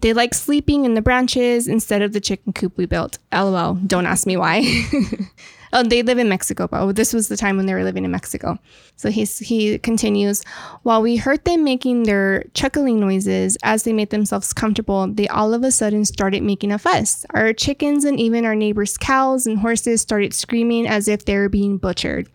[0.00, 3.18] They like sleeping in the branches instead of the chicken coop we built.
[3.32, 3.74] LOL.
[3.74, 4.64] Don't ask me why.
[5.72, 8.10] oh, they live in Mexico, but this was the time when they were living in
[8.10, 8.58] Mexico.
[8.96, 10.42] So he's, he continues
[10.82, 15.54] While we heard them making their chuckling noises as they made themselves comfortable, they all
[15.54, 17.24] of a sudden started making a fuss.
[17.34, 21.48] Our chickens and even our neighbors' cows and horses started screaming as if they were
[21.48, 22.28] being butchered.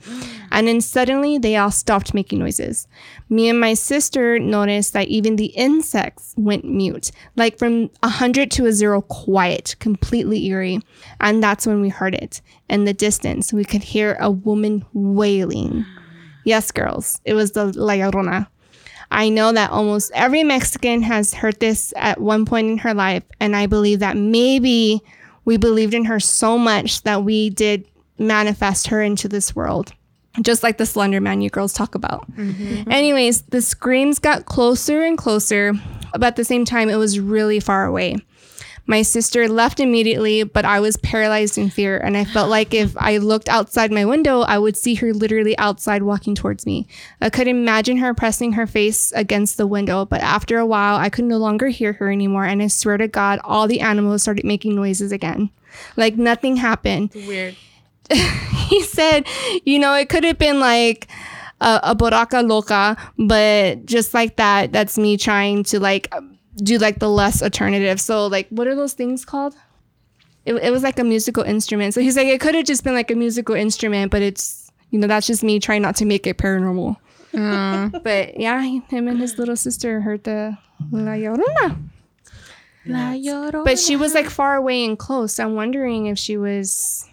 [0.51, 2.87] And then suddenly they all stopped making noises.
[3.27, 8.51] Me and my sister noticed that even the insects went mute, like from a hundred
[8.51, 10.79] to a zero, quiet, completely eerie.
[11.19, 12.41] And that's when we heard it.
[12.73, 15.85] In the distance, we could hear a woman wailing.
[16.43, 18.47] Yes, girls, it was the La Llorona.
[19.11, 23.23] I know that almost every Mexican has heard this at one point in her life,
[23.39, 25.01] and I believe that maybe
[25.45, 27.85] we believed in her so much that we did
[28.17, 29.93] manifest her into this world
[30.41, 32.29] just like the Slender Man you girls talk about.
[32.31, 32.91] Mm-hmm.
[32.91, 35.73] Anyways, the screams got closer and closer,
[36.13, 38.17] but at the same time, it was really far away.
[38.85, 41.97] My sister left immediately, but I was paralyzed in fear.
[41.97, 45.57] And I felt like if I looked outside my window, I would see her literally
[45.57, 46.87] outside walking towards me.
[47.21, 51.09] I could imagine her pressing her face against the window, but after a while, I
[51.09, 52.43] could no longer hear her anymore.
[52.43, 55.49] And I swear to God, all the animals started making noises again.
[55.95, 57.11] Like nothing happened.
[57.13, 57.55] Weird.
[58.67, 59.25] he said,
[59.63, 61.07] you know, it could have been like
[61.61, 66.13] a, a boraca loca, but just like that, that's me trying to like
[66.57, 67.99] do like the less alternative.
[67.99, 69.55] So like, what are those things called?
[70.45, 71.93] It, it was like a musical instrument.
[71.93, 74.99] So he's like, it could have just been like a musical instrument, but it's, you
[74.99, 76.97] know, that's just me trying not to make it paranormal.
[77.33, 77.89] Uh.
[78.03, 80.57] But yeah, him and his little sister heard the
[80.91, 81.77] La Llorona.
[82.85, 83.63] La Llorona.
[83.63, 85.39] But she was like far away and close.
[85.39, 87.07] I'm wondering if she was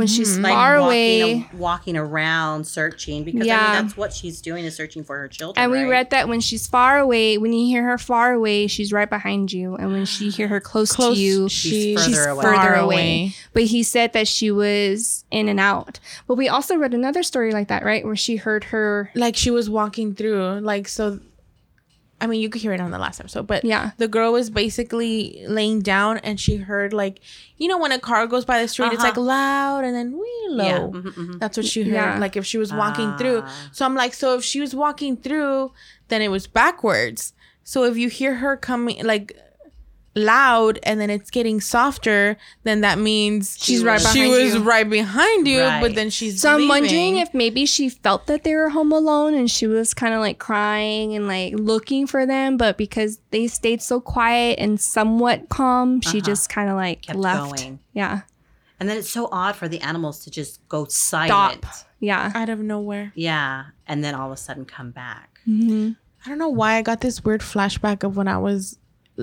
[0.00, 0.42] when she's mm-hmm.
[0.42, 1.48] Like far walking, away.
[1.54, 5.62] walking around searching because I mean that's what she's doing is searching for her children.
[5.62, 5.90] And we right?
[5.90, 9.52] read that when she's far away, when you hear her far away, she's right behind
[9.52, 12.42] you, and when she hear her close, Close, to you, she- She's she's further away.
[12.44, 12.80] further away.
[12.96, 13.34] away.
[13.52, 16.00] But he said that she was in and out.
[16.26, 19.10] But we also read another story like that, right, where she heard her.
[19.14, 21.20] like she was walking through like so
[22.20, 23.90] i mean you could hear it on the last episode but Yeah.
[23.96, 27.20] the girl was basically laying down and she heard like
[27.56, 29.08] you know when a car goes by the street it's Uh-huh.
[29.08, 30.78] like loud and then we low Yeah.
[30.80, 31.38] mhm, mhm.
[31.38, 32.18] that's what she heard Yeah.
[32.18, 33.68] like if she was walking through Ah.
[33.72, 35.72] so i'm like so if she was walking through
[36.08, 37.32] then it was backwards
[37.64, 39.36] so if you hear her coming like
[40.16, 44.62] loud and then it's getting softer then that means She's right she behind was you.
[44.62, 45.80] right behind you Right.
[45.80, 49.34] but then she's So I'm wondering if maybe she felt that they were home alone
[49.34, 53.46] and she was kind of like crying and like looking for them, but because they
[53.46, 56.26] stayed so quiet and somewhat calm, she Uh-huh.
[56.26, 57.56] just kind of like Kept left.
[57.62, 57.78] going.
[57.92, 58.22] Yeah.
[58.80, 61.64] And then it's so odd for the animals to just go silent.
[61.64, 61.86] Stop.
[62.00, 62.32] Yeah.
[62.34, 63.66] out of nowhere Yeah.
[63.86, 65.38] And then all of a sudden come back.
[65.44, 65.90] hmm
[66.26, 68.76] I don't know why I got this weird flashback of when I was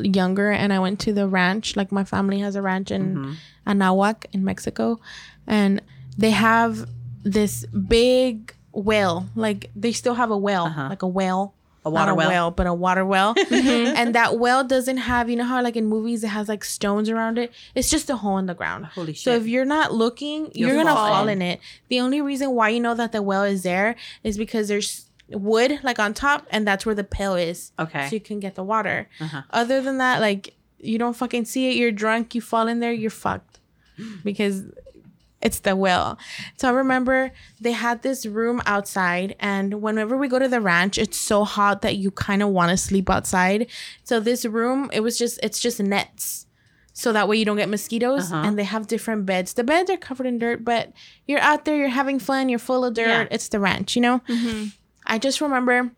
[0.04, 1.76] younger and I went to the ranch.
[1.76, 3.36] Like my family has a ranch in Mhm.
[3.68, 5.00] Anahuac in Mexico,
[5.45, 5.82] and
[6.18, 6.88] they have
[7.24, 9.28] this big well.
[9.36, 10.88] Like they still have a well, Uh-huh.
[10.89, 11.54] like a well.
[11.86, 12.30] A Not water a well.
[12.30, 13.34] well, but a water well.
[13.52, 17.10] and that well doesn't have, you know how like in movies it has like stones
[17.10, 17.54] around it?
[17.76, 18.88] It's just a hole in the ground.
[18.88, 19.24] Holy shit.
[19.24, 21.62] So if you're not looking, You'll you're gonna fall in it.
[21.88, 25.80] The only reason why you know that the well is there is because there's wood
[25.84, 28.07] like on top, and that's where the pail is, okay.
[28.09, 29.09] so you can get the water.
[29.19, 29.41] Uh-huh.
[29.51, 31.75] Other than that, like you don't fucking see it.
[31.75, 32.36] You're drunk.
[32.36, 32.93] You fall in there.
[32.93, 33.59] You're fucked
[34.23, 34.63] because
[35.41, 36.17] it's the well.
[36.57, 40.97] So I remember they had this room outside, and whenever we go to the ranch,
[40.97, 43.67] it's so hot that you kind of want to sleep outside.
[44.03, 46.45] So this room, it was just it's just nets.
[46.93, 48.41] So that way you don't get mosquitoes, Uh-huh.
[48.47, 49.53] and they have different beds.
[49.53, 50.93] The beds are covered in dirt, but
[51.28, 53.07] you're out there, you're having fun, you're full of dirt.
[53.07, 53.28] Yeah.
[53.30, 54.19] It's the ranch, you know.
[54.28, 54.69] Mm-hmm.
[55.08, 55.91] I just remember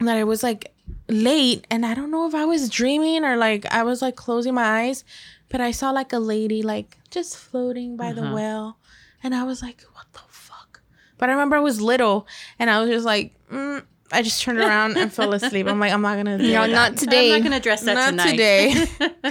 [0.00, 0.72] that it was like
[1.08, 4.54] late and I don't know if I was dreaming or like I was like closing
[4.54, 5.04] my eyes,
[5.48, 8.34] but I saw like a lady like just floating by the Uh-huh.
[8.34, 8.78] well
[9.22, 10.80] and I was like, what the fuck?
[11.18, 12.26] But I remember I was little
[12.58, 15.66] and I was just like, mm, I just turned around and fell asleep.
[15.68, 16.70] I'm like, I'm not gonna do No, that.
[16.70, 17.32] not today.
[17.34, 18.30] I'm not going to address that Not tonight.
[18.32, 18.86] today.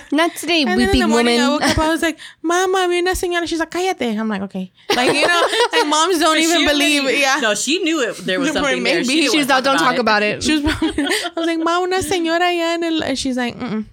[0.11, 2.99] Not today, And then in the morning I woke up, I was like, Mama, vi
[2.99, 3.47] una señora.
[3.47, 4.17] She's like, cállate.
[4.17, 4.71] I'm like, okay.
[4.95, 7.21] Like, you know, like moms don't even believe already- it.
[7.21, 7.39] Yeah.
[7.41, 8.17] No, she knew it.
[8.17, 8.59] There was Maybe.
[8.65, 9.03] something there.
[9.03, 10.41] She, She was out, don't talk about it.
[10.43, 13.57] She was probably, I was like, Ma, una señora allá en el, and she's like,
[13.57, 13.86] Mm-mm.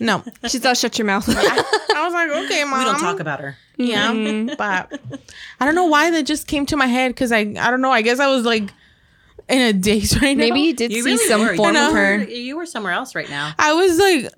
[0.00, 0.22] no.
[0.48, 1.28] She's all shut your mouth.
[1.28, 2.78] I was like, okay, mom.
[2.80, 3.56] We don't talk about her.
[3.78, 4.56] Yeah, Mhm.
[4.56, 5.00] but
[5.60, 7.92] I don't know why that just came to my head because I, I don't know.
[7.92, 8.70] I guess I was like
[9.48, 10.44] in a daze right now.
[10.44, 11.56] Maybe you did You see really some were.
[11.56, 12.24] form you of were, her.
[12.24, 13.52] You were somewhere else right now.
[13.58, 14.32] I was like,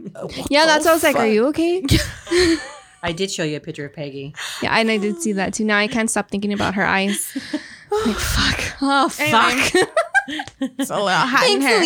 [0.50, 1.16] Yeah, that's what I was like.
[1.16, 1.82] Are you oh, okay?
[3.02, 4.34] I did show you a picture of Peggy.
[4.62, 5.64] Yeah, and I did see that too.
[5.64, 7.32] Now I can't stop thinking about her eyes.
[7.52, 8.76] like oh, fuck.
[8.82, 9.62] Oh Anyway.
[9.70, 9.88] fuck.
[10.29, 11.79] It's a little hot in Thanks, here.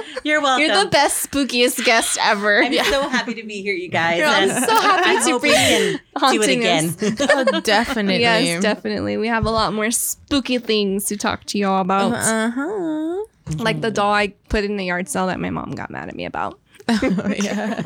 [0.00, 0.02] Alicia.
[0.24, 0.66] You're welcome.
[0.66, 2.62] You're the best, spookiest guest ever.
[2.62, 4.22] I'm so happy to be here, you guys.
[4.24, 6.84] I'm so happy I to hope be we can do it haunting again.
[6.88, 6.96] us.
[7.52, 8.20] Oh, definitely.
[8.20, 9.16] Yes, definitely.
[9.16, 12.12] We have a lot more spooky things to talk to y'all about.
[12.12, 13.24] Uh huh.
[13.58, 16.14] Like the doll I put in the yard sale that my mom got mad at
[16.14, 16.58] me about.
[16.88, 17.82] Oh, yeah.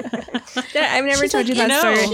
[0.77, 1.97] I've never She's told like, you that "No." story.
[1.97, 2.11] Cute.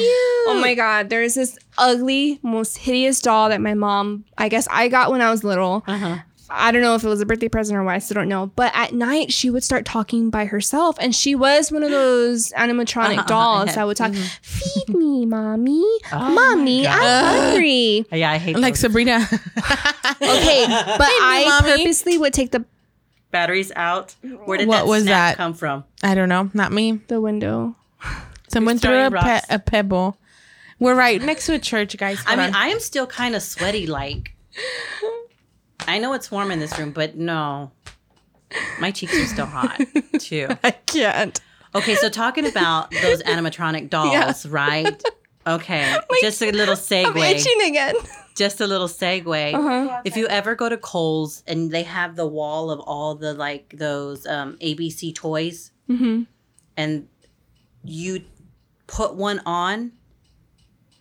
[0.48, 4.88] Oh my god, there's this ugly, most hideous doll that my mom, I guess I
[4.88, 5.84] got when I was little.
[5.86, 6.18] Uh-huh.
[6.52, 8.50] I don't know if it was a birthday present or why, I still don't know.
[8.56, 10.96] But at night, she would start talking by herself.
[11.00, 13.74] And she was one of those animatronic Uh-huh, dolls yeah.
[13.76, 15.84] that would talk, Feed me, mommy.
[16.12, 18.04] Oh mommy, I'm hungry.
[18.12, 18.80] Yeah, I hate like those.
[18.80, 19.28] Sabrina.
[20.22, 21.76] Okay, but I mommy.
[21.84, 22.64] purposely would take the,
[23.30, 24.14] batteries out.
[24.44, 25.36] Where did What that was snap that?
[25.36, 25.84] come from?
[26.02, 26.50] I don't know.
[26.52, 27.00] Not me.
[27.08, 27.76] the window.
[28.48, 30.16] Someone threw a, pe- a pebble.
[30.80, 32.20] We're right next to a church, guys.
[32.26, 32.54] I mean, on.
[32.56, 33.86] I am still kind of sweaty.
[33.86, 34.34] Like,
[35.86, 37.72] I know it's warm in this room, but no,
[38.80, 39.80] my cheeks are still hot
[40.18, 40.48] too.
[40.62, 41.40] I can't.
[41.74, 45.02] Okay, so talking about those animatronic dolls, right?
[45.46, 47.06] Okay, just a little segue.
[47.06, 47.94] I'm itching again.
[48.36, 49.54] Just a little segue.
[49.54, 50.00] Uh-huh.
[50.04, 53.74] If you ever go to Kohl's and they have the wall of all the like
[53.76, 56.22] those um, ABC toys, Mm-hmm.
[56.76, 57.08] and
[57.82, 58.22] you
[58.86, 59.90] put one on,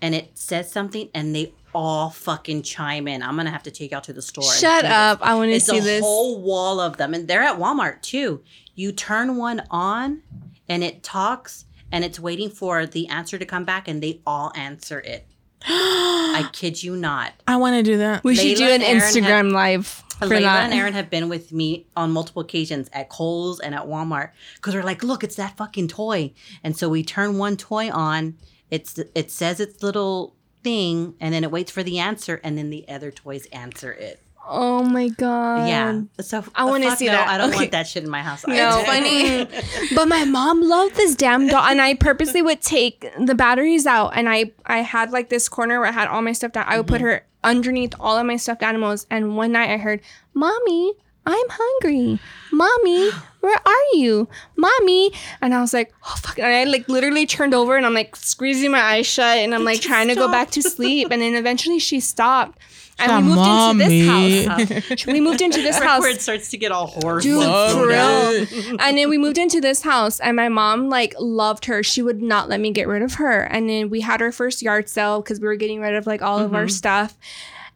[0.01, 3.23] and it says something, and they all fucking chime in.
[3.23, 4.43] I'm gonna have to take y'all to the store.
[4.43, 4.91] Shut see this.
[4.91, 5.19] up!
[5.21, 6.01] I want to It's see a this.
[6.01, 8.41] whole wall of them, and they're at Walmart too.
[8.75, 10.21] You turn one on,
[10.67, 14.51] and it talks, and it's waiting for the answer to come back, and they all
[14.55, 15.25] answer it.
[15.65, 17.33] I kid you not.
[17.47, 18.23] I want to do that.
[18.23, 20.63] we should do an and Aaron Instagram live for Layla that.
[20.65, 24.73] and Aaron have been with me on multiple occasions at Kohl's and at Walmart because
[24.75, 26.33] we're like, look, it's that fucking toy.
[26.63, 28.35] And so we turn one toy on,
[28.69, 32.69] it's it says its little thing, and then it waits for the answer, and then
[32.69, 34.21] the other toys answer it.
[34.51, 35.67] oh my god!
[35.67, 36.01] yeah.
[36.21, 37.27] So I wanna see no, that.
[37.27, 37.59] I don't Okay.
[37.59, 38.47] want that shit in my house.
[38.47, 39.45] No, funny.
[39.95, 44.11] but my mom loved this damn doll, and I purposely would take the batteries out,
[44.15, 46.57] and I I had like this corner where I had all my stuffed.
[46.57, 46.73] Animals.
[46.73, 47.05] I would put mm-hmm.
[47.05, 50.01] her underneath all of my stuffed animals, and one night I heard,
[50.33, 50.93] "Mommy,
[51.25, 52.19] I'm hungry.
[52.51, 53.11] Mommy,
[53.41, 55.11] where are you, Mommy?"
[55.41, 58.15] And I was like, "Oh fuck!" And I like literally turned over, and I'm like
[58.15, 61.35] squeezing my eyes shut, and I'm like trying to go back to sleep, and then
[61.35, 62.59] eventually she stopped.
[63.01, 65.05] And we moved into this house.
[65.07, 66.01] we moved into this house.
[66.01, 67.23] Where it starts to get all hoarse.
[67.23, 68.77] Dude, for real.
[68.79, 71.81] and then we moved into this house, and my mom like loved her.
[71.81, 73.43] She would not let me get rid of her.
[73.43, 76.21] And then we had our first yard sale because we were getting rid of like
[76.21, 77.17] all of our stuff.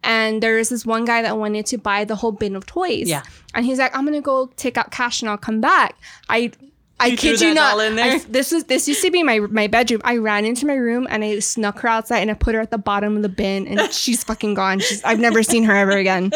[0.04, 3.08] And there was this one guy that wanted to buy the whole bin of toys.
[3.08, 3.22] Yeah.
[3.54, 5.96] And he's like, I'm gonna go take out cash and I'll come back.
[6.28, 6.52] I
[7.00, 7.72] I You kid you not.
[7.72, 8.12] doll in there?
[8.14, 10.00] I- this was this used to be my my bedroom.
[10.04, 12.70] I ran into my room and I snuck her outside and I put her at
[12.70, 14.78] the bottom of the bin and she's fucking gone.
[14.78, 16.30] She's I've never seen her ever again.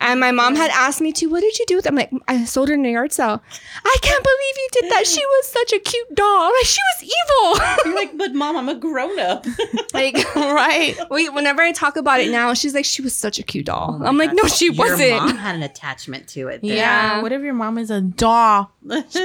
[0.00, 1.98] And my mom had asked me to, what did you do with them?
[1.98, 3.42] I'm like, I sold her in a yard sale.
[3.84, 5.06] I can't believe you did that.
[5.06, 6.44] She was such a cute doll.
[6.52, 7.66] Like, she was evil.
[7.84, 9.46] You're like, but mom, I'm a grown up.
[9.94, 10.96] like, right.
[11.10, 13.98] we, whenever I talk about it now, she's like, she was such a cute doll.
[14.00, 14.38] Oh I'm like, God.
[14.42, 15.10] no, she Your wasn't.
[15.12, 16.60] mom had an attachment to it.
[16.62, 16.74] Yeah.
[16.74, 16.76] then.
[16.76, 17.22] Yeah.
[17.22, 18.70] What if your mom is a doll?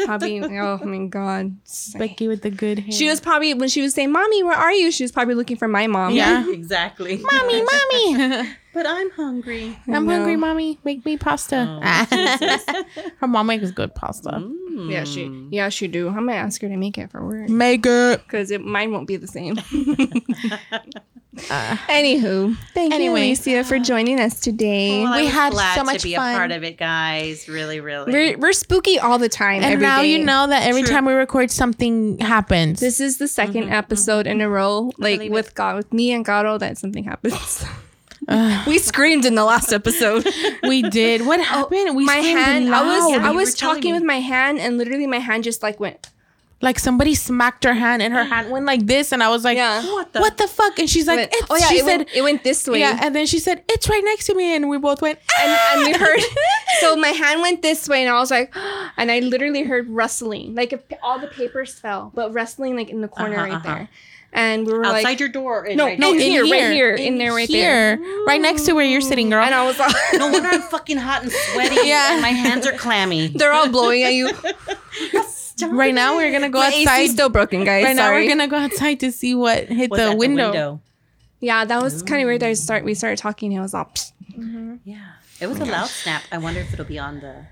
[0.05, 1.55] Probably, oh my God.
[1.97, 2.91] Becky with the good hair.
[2.91, 4.91] She was probably, when she was saying, Mommy, where are you?
[4.91, 6.13] She was probably looking for my mom.
[6.13, 6.49] Yeah.
[6.49, 7.17] exactly.
[7.17, 8.49] mommy, mommy.
[8.73, 9.77] But I'm hungry.
[9.87, 10.15] I'm know.
[10.15, 10.79] hungry, mommy.
[10.83, 11.81] Make me pasta.
[11.81, 12.83] Oh,
[13.17, 14.29] Her mom makes good pasta.
[14.29, 14.91] Mm.
[14.91, 16.07] Yeah, she, yeah, she do.
[16.07, 17.49] I'm gonna ask her to make it for work.
[17.49, 18.23] Make it.
[18.23, 19.57] because it mine won't be the same.
[21.49, 23.21] Uh, anywho, thank Anyway.
[23.21, 25.01] you, Alicia, for joining us today.
[25.01, 26.35] Well, We had glad so much to be fun.
[26.35, 27.47] a part of it, guys.
[27.47, 28.11] Really, really.
[28.11, 29.63] we're, we're spooky all the time.
[29.63, 30.91] And every now you know that every True.
[30.91, 32.81] time we record, something happens.
[32.81, 34.33] This is the 2nd mm-hmm, episode mm-hmm.
[34.33, 37.63] in a row, like believe with God, with me and Garo, that something happens.
[38.67, 40.27] we screamed in the last episode.
[40.63, 41.25] we did.
[41.25, 41.95] What happened?
[41.95, 43.21] We my screamed hand, I was, loud.
[43.21, 43.93] I was talking me.
[43.93, 46.09] with my hand, and literally my hand just like went.
[46.61, 49.57] like somebody smacked her hand, and her hand went like this, and I was like,
[49.57, 49.81] Yeah.
[49.83, 50.19] What the?
[50.21, 52.21] "What the fuck?" And she's like, went- it's, oh yeah, she it, said, went, it
[52.21, 52.79] went this way.
[52.85, 55.49] "Yeah," and then she said, "It's right next to me," and we both went, and,
[55.51, 56.19] "Ah!" and we heard
[56.79, 58.53] so my hand went this way and i was like
[58.97, 63.01] and i literally heard rustling like if all the papers fell but rustling like in
[63.01, 63.67] the corner Uh-huh, right uh-huh.
[63.75, 63.89] there
[64.33, 65.65] and we were outside like your door.
[65.65, 68.41] and no right no next- in here, right here in, there right there here, right
[68.41, 69.43] next to where you're sitting, girl.
[69.43, 71.75] and i was like No wonder I'm fucking hot and sweaty.
[71.87, 72.13] Yeah.
[72.13, 73.27] and my hands are clammy.
[73.35, 74.31] they're all blowing at you
[75.69, 77.01] right now, we're gonna go my outside.
[77.01, 79.99] is still broken guys right now, we're gonna go outside to see what hit Was
[79.99, 80.81] the window.
[81.39, 83.85] yeah that was kind of weird I start we started talking and it was all
[83.85, 84.13] psst.
[84.37, 84.75] Mm-hmm.
[84.85, 86.23] Yeah, it was a loud snap.
[86.31, 87.45] I wonder if it'll be on the.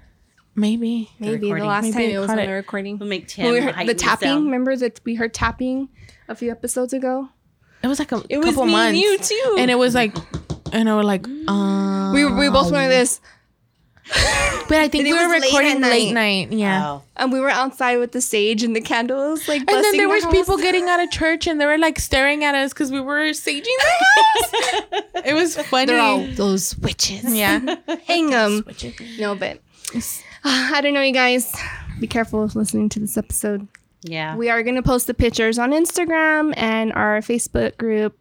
[0.60, 1.10] Maybe.
[1.20, 1.68] maybe the recording.
[1.68, 2.46] last Maybe time it it was on it.
[2.48, 4.46] the recording We'll make when Tim we heard heighten the the tapping sound.
[4.46, 5.90] remember that we heard tapping
[6.28, 7.30] a few episodes ago
[7.84, 9.96] It was like a it was couple me months, and you too and it was
[9.96, 10.16] like,
[10.74, 13.22] and I was like, um, we, we both went like this
[14.70, 16.50] But I think And we were was late recording late night.
[16.50, 16.58] night.
[16.58, 16.88] Yeah.
[16.88, 17.04] Oh.
[17.16, 20.14] and we were outside with the sage and the candles like And then there the
[20.14, 20.34] was house.
[20.34, 23.30] people getting out of church and they were like staring at us because we were
[23.32, 24.52] saging the house.
[25.26, 25.86] it was funny.
[25.88, 27.24] They're all those witches.
[27.36, 27.76] yeah.
[28.08, 28.64] Hang them.
[29.20, 29.60] No, but
[30.44, 31.54] I don't know, you guys.
[32.00, 33.68] Be careful of listening to this episode.
[34.02, 34.36] Yeah.
[34.36, 38.18] We are going to post the pictures on Instagram and our Facebook group.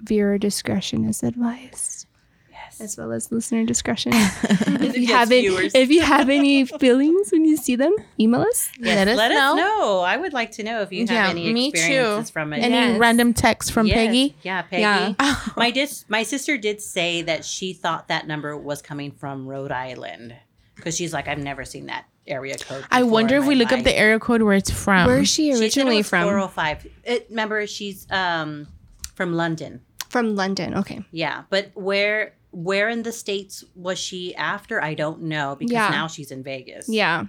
[0.00, 2.06] Viewer discretion is advised,
[2.52, 2.78] yes.
[2.78, 4.12] as well as listener discretion.
[4.14, 8.42] if you Yes, have any, if you have any feelings when you see them, email
[8.42, 8.68] us.
[8.78, 9.52] Yes, Let us let know.
[9.52, 10.00] us know.
[10.00, 11.78] I would like to know if you have Yeah, any me too.
[11.78, 12.58] experiences from it.
[12.58, 12.98] Any Yes.
[13.00, 13.94] random text from Yes.
[13.94, 14.36] Peggy?
[14.42, 14.82] Yeah, Peggy.
[14.82, 15.36] Yeah.
[15.56, 19.72] my dis- my sister did say that she thought that number was coming from Rhode
[19.72, 20.34] Island
[20.76, 22.84] because she's like, I've never seen that area code.
[22.90, 25.06] I wonder if we my look up the area code where it's from.
[25.06, 26.22] Where is she She said it originally was from?
[26.24, 26.86] 405.
[27.04, 28.66] It, remember, she's um
[29.14, 29.80] from London.
[30.08, 30.74] From London.
[30.74, 31.04] Okay.
[31.10, 34.82] Yeah, but where where in the states was she after?
[34.82, 35.90] I don't know because Yeah.
[35.90, 36.88] now she's in Vegas.
[36.88, 37.24] Yeah.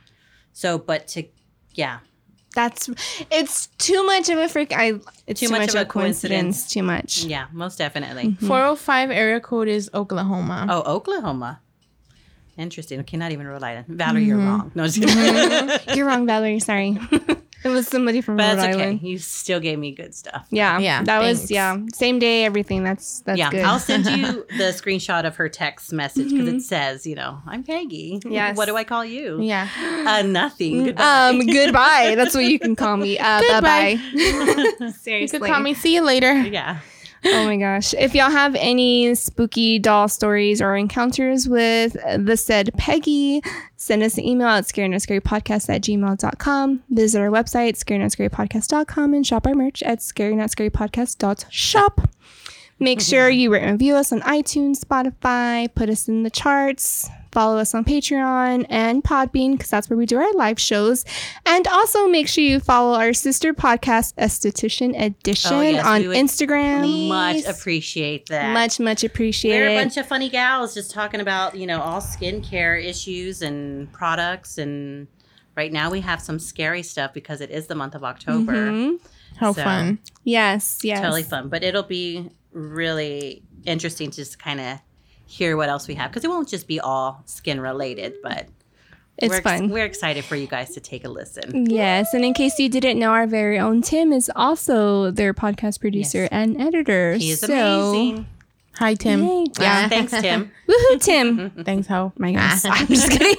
[0.54, 1.24] So, but to
[1.74, 2.00] yeah,
[2.54, 2.89] That's
[3.32, 4.72] it's too much of a freak.
[4.72, 4.93] I
[5.28, 6.70] it's too, much, of a coincidence.
[6.70, 7.26] Too much.
[7.26, 8.38] Yeah, most definitely.
[8.39, 10.68] 405 area code is Oklahoma.
[10.70, 11.60] Oh, Oklahoma.
[12.58, 12.99] Interesting.
[13.01, 13.86] Okay, not even Rhode Island.
[13.89, 14.72] Valerie, you're wrong.
[14.76, 15.95] No, just kidding.
[15.97, 16.60] You're wrong, Valerie.
[16.60, 16.97] Sorry.
[17.12, 18.99] it was somebody from but Rhode that's okay.
[19.01, 20.47] You still gave me good stuff.
[20.51, 20.80] Yeah.
[20.80, 21.78] Yeah, That was yeah.
[21.93, 22.84] Same day, everything.
[22.84, 23.66] That's that's yeah, good.
[23.66, 27.64] I'll send you the screenshot of her text message because it says, you know, I'm
[27.64, 28.22] Peggy.
[28.26, 28.56] Yes.
[28.56, 29.41] What do I call you?
[29.41, 29.68] Yeah.
[30.08, 30.86] Uh, nothing.
[30.86, 31.28] Goodbye.
[31.30, 32.14] um, goodbye.
[32.16, 33.20] That's what you can call me.
[33.20, 33.95] Uh, bye Goodbye.
[33.95, 34.01] bye.
[34.14, 35.39] You Seriously.
[35.39, 35.74] could call me.
[35.74, 36.34] See you later.
[36.41, 36.80] yeah.
[37.26, 37.95] Oh my gosh.
[37.95, 43.41] If y'all have any spooky doll stories or encounters with the said Peggy,
[43.78, 46.84] send us an email at scarynotScaryPodcast at gmail.com.
[46.89, 52.09] Visit our website, scarynotScaryPodcast.com, and shop our merch at scarynotScaryPodcast.shop.
[52.78, 57.09] Make sure you rate and review us on iTunes, Spotify, put us in the charts,
[57.32, 61.05] follow us on Patreon and Podbean because that's where we do our live shows.
[61.45, 66.07] And also make sure you follow our sister podcast, Esthetician Edition, Oh, yes, on we
[66.09, 67.07] would Instagram.
[67.07, 68.53] Much appreciate that.
[68.53, 69.51] Much, much appreciate.
[69.57, 73.89] We're a bunch of funny gals just talking about, you know, all skincare issues and
[73.93, 74.57] products.
[74.57, 75.07] And
[75.55, 78.51] right now we have some scary stuff because it is the month of October.
[78.69, 78.99] Mhm.
[79.38, 79.99] How So- fun.
[80.26, 80.99] Yes, yes.
[80.99, 81.47] Totally fun.
[81.49, 84.80] But it'll be really interesting to just kind of
[85.28, 88.47] hear what else we have because it won't just be all skin related, but
[89.18, 89.70] It's we're, fun.
[89.70, 91.66] we're excited for you guys to take a listen.
[91.70, 95.80] Yes, and in case you didn't know, our very own Tim is also their podcast
[95.80, 96.30] producer Yes.
[96.32, 97.14] and editor.
[97.16, 98.28] He is so, amazing.
[98.78, 99.23] Hi, Tim.
[99.23, 99.45] Yay.
[99.59, 99.88] Yeah.
[99.89, 100.51] Thanks, Tim.
[100.67, 101.49] Woohoo, Tim!
[101.63, 102.11] Thanks, Ho.
[102.17, 103.36] My gosh, I'm just kidding.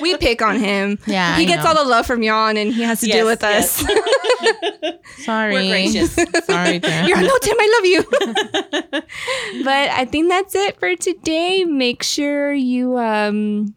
[0.00, 0.98] we pick on him.
[1.06, 1.70] Yeah, he I gets know.
[1.70, 3.84] all the love from y'all, and he has to Yes, deal with yes.
[3.84, 5.24] us.
[5.24, 5.52] Sorry.
[5.54, 6.14] We're gracious.
[6.44, 7.06] Sorry, Tim.
[7.08, 7.56] You're no, Tim.
[7.58, 9.62] I love you.
[9.64, 11.64] but I think that's it for today.
[11.64, 13.74] Make sure you um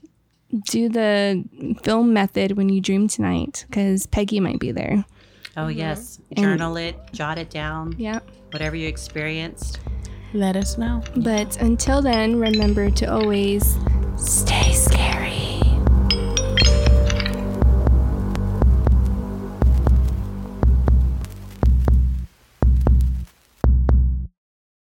[0.70, 1.44] do the
[1.84, 5.04] film method when you dream tonight, because Peggy might be there.
[5.58, 6.20] Oh, yes.
[6.32, 8.20] And- Journal it, jot it down, Yeah.
[8.52, 9.80] whatever you experienced.
[10.36, 11.02] Let us know.
[11.16, 13.78] But until then, remember to always
[14.18, 15.35] stay scared.